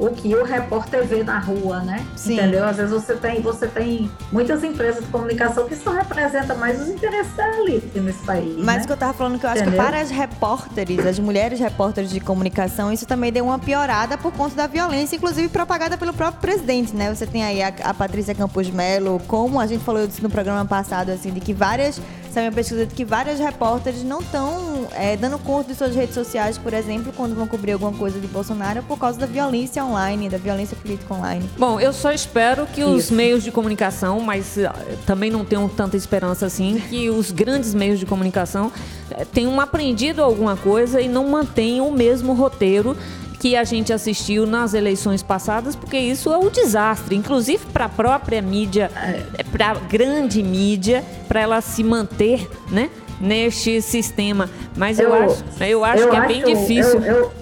[0.00, 2.06] o que o repórter vê na rua, né?
[2.16, 2.34] Sim.
[2.34, 2.64] Entendeu?
[2.64, 6.88] Às vezes você tem, você tem muitas empresas de comunicação que só representam mais os
[6.88, 8.56] interesses da elite nesse país.
[8.56, 8.84] Mas né?
[8.86, 9.78] que eu tava falando que eu acho Entendeu?
[9.78, 14.32] que para as repórteres, as mulheres repórteres de comunicação, isso também deu uma piorada por
[14.32, 17.14] conta da violência, inclusive propagada pelo próprio presidente, né?
[17.14, 21.10] Você tem aí a, a Patrícia Campos Melo, como a gente falou no programa passado,
[21.10, 22.00] assim, de que várias
[22.32, 26.14] Saiu uma pesquisa de que várias repórteres não estão é, dando conta de suas redes
[26.14, 30.28] sociais, por exemplo, quando vão cobrir alguma coisa de Bolsonaro, por causa da violência online,
[30.28, 31.48] da violência política online.
[31.58, 33.14] Bom, eu só espero que os Isso.
[33.14, 34.70] meios de comunicação, mas uh,
[35.06, 40.22] também não tenho tanta esperança assim, que os grandes meios de comunicação uh, tenham aprendido
[40.22, 42.96] alguma coisa e não mantenham o mesmo roteiro
[43.40, 47.88] que a gente assistiu nas eleições passadas, porque isso é um desastre, inclusive para a
[47.88, 52.90] própria mídia, é, para a grande mídia, para ela se manter, né?
[53.18, 54.48] Neste sistema.
[54.76, 57.00] Mas eu, eu acho, eu acho eu que é bem difícil.
[57.02, 57.32] Eu,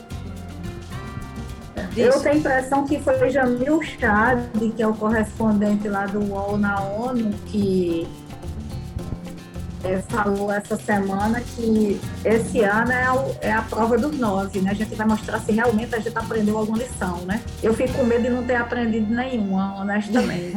[1.96, 4.38] eu tenho a impressão que foi Jamil Chad,
[4.76, 8.06] que é o correspondente lá do UOL na ONU, que
[10.08, 14.70] falou essa semana que esse ano é a, é a prova dos nove, né?
[14.70, 17.40] A gente vai mostrar se realmente a gente aprendeu alguma lição, né?
[17.62, 20.56] Eu fico com medo de não ter aprendido nenhuma, honestamente.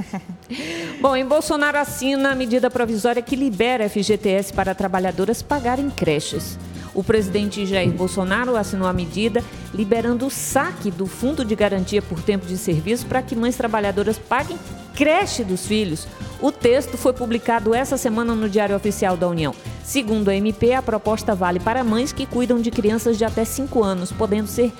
[1.00, 6.58] Bom, em Bolsonaro assina a medida provisória que libera FGTS para trabalhadoras pagarem creches.
[6.94, 12.22] O presidente Jair Bolsonaro assinou a medida liberando o saque do Fundo de Garantia por
[12.22, 14.60] Tempo de Serviço para que mães trabalhadoras paguem
[14.96, 16.08] creche dos filhos.
[16.42, 19.54] O texto foi publicado essa semana no Diário Oficial da União.
[19.84, 23.84] Segundo a MP, a proposta vale para mães que cuidam de crianças de até 5
[23.84, 24.74] anos, podendo ser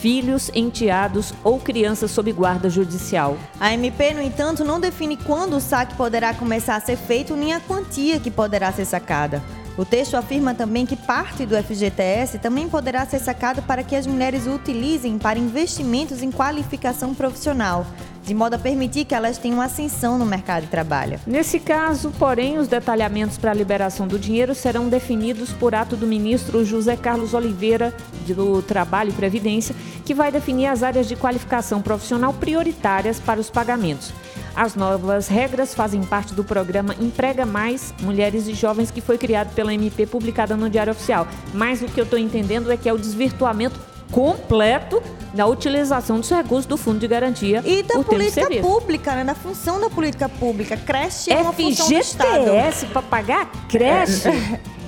[0.00, 3.38] filhos, enteados ou crianças sob guarda judicial.
[3.60, 7.52] A MP, no entanto, não define quando o saque poderá começar a ser feito nem
[7.52, 9.40] a quantia que poderá ser sacada.
[9.76, 14.06] O texto afirma também que parte do FGTS também poderá ser sacado para que as
[14.06, 17.86] mulheres o utilizem para investimentos em qualificação profissional,
[18.22, 21.18] de modo a permitir que elas tenham ascensão no mercado de trabalho.
[21.26, 26.06] Nesse caso, porém, os detalhamentos para a liberação do dinheiro serão definidos por ato do
[26.06, 27.94] ministro José Carlos Oliveira
[28.26, 33.48] do Trabalho e Previdência, que vai definir as áreas de qualificação profissional prioritárias para os
[33.48, 34.12] pagamentos.
[34.54, 39.54] As novas regras fazem parte do programa Emprega Mais Mulheres e Jovens que foi criado
[39.54, 41.26] pela MP, publicada no Diário Oficial.
[41.54, 43.80] Mas o que eu estou entendendo é que é o desvirtuamento
[44.10, 49.24] completo da utilização dos recursos do Fundo de Garantia e da política pública, né?
[49.24, 50.76] Da função da política pública.
[50.76, 52.44] Creche é uma função do Estado.
[52.44, 54.28] FGTS para pagar creche?
[54.28, 54.60] É,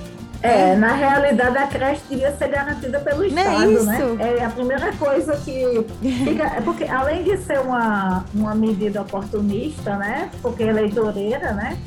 [0.45, 3.85] é, na realidade a creche devia ser garantida pelo é Estado, é isso?
[3.85, 4.37] né?
[4.37, 9.95] É a primeira coisa que fica, é porque além de ser uma, uma medida oportunista,
[9.97, 10.29] né?
[10.41, 11.77] Porque eleitoreira, né?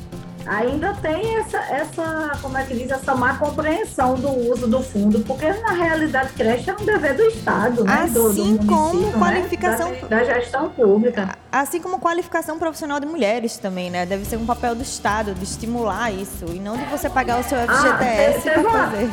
[0.49, 5.20] Ainda tem essa, essa, como é que diz, essa má compreensão do uso do fundo,
[5.20, 8.03] porque na realidade creche é um dever do Estado, né?
[8.05, 9.18] Assim do, do como né?
[9.18, 11.36] qualificação da, da, gestão pública.
[11.53, 14.07] Assim como qualificação profissional de mulheres também, né?
[14.07, 17.44] Deve ser um papel do Estado de estimular isso e não de você pagar o
[17.44, 19.11] seu FGTS ah, para fazer.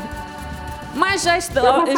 [0.96, 1.54] Mas já, esto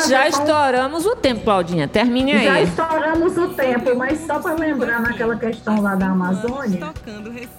[0.09, 1.87] já estouramos o tempo, Claudinha.
[1.87, 2.45] Termine aí.
[2.45, 6.91] Já estouramos o tempo, mas só para lembrar naquela questão lá da Amazônia,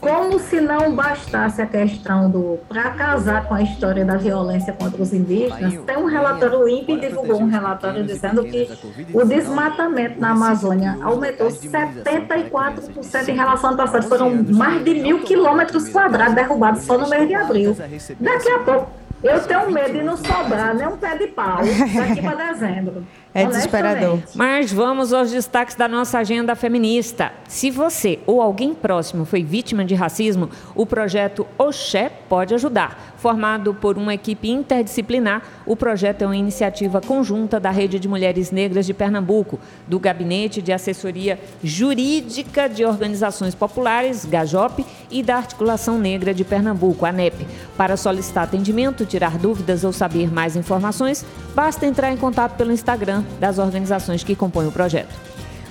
[0.00, 5.00] como se não bastasse a questão do para casar com a história da violência contra
[5.00, 8.68] os indígenas, tem um relatório, o INPE divulgou um relatório dizendo que
[9.14, 14.08] o desmatamento na Amazônia aumentou 74% em relação ao passado.
[14.08, 17.76] Foram mais de mil quilômetros quadrados derrubados só no mês de abril.
[18.18, 18.90] Daqui a pouco
[19.22, 23.06] eu tenho medo de não sobrar nem um pé de pau daqui para dezembro.
[23.34, 24.18] É desesperador.
[24.34, 27.30] Mas vamos aos destaques da nossa agenda feminista.
[27.46, 33.14] Se você ou alguém próximo foi vítima de racismo, o projeto Oxé pode ajudar.
[33.18, 38.52] Formado por uma equipe interdisciplinar, o projeto é uma iniciativa conjunta da Rede de Mulheres
[38.52, 39.58] Negras de Pernambuco,
[39.88, 47.04] do Gabinete de Assessoria Jurídica de Organizações Populares, GAJOP, e da Articulação Negra de Pernambuco,
[47.04, 47.44] ANEP.
[47.76, 53.24] Para solicitar atendimento, tirar dúvidas ou saber mais informações, basta entrar em contato pelo Instagram
[53.40, 55.27] das organizações que compõem o projeto.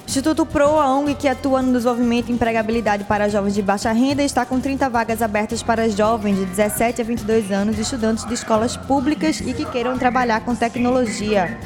[0.08, 4.24] Instituto PRO, a ONG que atua no desenvolvimento e empregabilidade para jovens de baixa renda,
[4.24, 8.78] está com 30 vagas abertas para jovens de 17 a 22 anos, estudantes de escolas
[8.78, 11.60] públicas e que queiram trabalhar com tecnologia,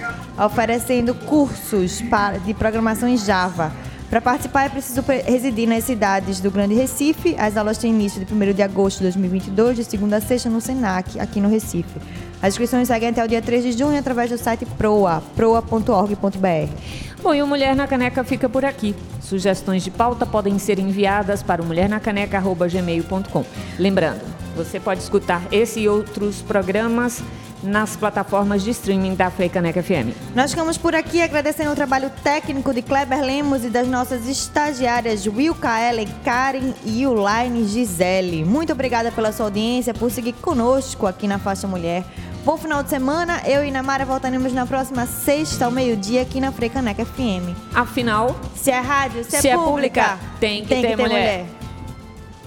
[0.43, 2.01] oferecendo cursos
[2.43, 3.71] de programação em Java.
[4.09, 7.35] Para participar é preciso residir nas cidades do Grande Recife.
[7.37, 10.59] As aulas têm início de 1 de agosto de 2022, de segunda a sexta no
[10.59, 12.01] SENAC, aqui no Recife.
[12.41, 16.75] As inscrições seguem até o dia 3 de junho através do site proa, proa.org.br.
[17.23, 18.95] Bom, e o Mulher na Caneca fica por aqui.
[19.21, 23.45] Sugestões de pauta podem ser enviadas para o mulhernacaneca.gmail.com.
[23.77, 24.21] Lembrando,
[24.55, 27.21] você pode escutar esse e outros programas
[27.63, 30.15] nas plataformas de streaming da Freicaneca FM.
[30.35, 35.25] Nós ficamos por aqui agradecendo o trabalho técnico de Kleber Lemos e das nossas estagiárias
[35.27, 38.43] Wilka Ellen, Karen e Ulaine Gisele.
[38.43, 42.03] Muito obrigada pela sua audiência, por seguir conosco aqui na Faixa Mulher.
[42.43, 43.41] Bom final de semana.
[43.45, 47.55] Eu e Namara voltaremos na próxima sexta ao meio-dia aqui na Frecaneca FM.
[47.73, 50.95] Afinal, se é rádio, se, é se é, pública, pública, tem que, tem ter, que
[50.95, 51.45] ter mulher.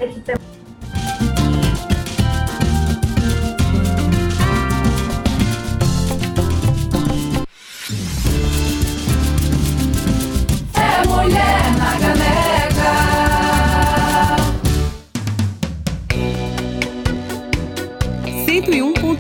[0.00, 0.43] mulher.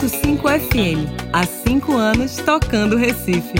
[0.08, 1.06] 101.5 FM.
[1.32, 3.54] Há cinco anos tocando Recife.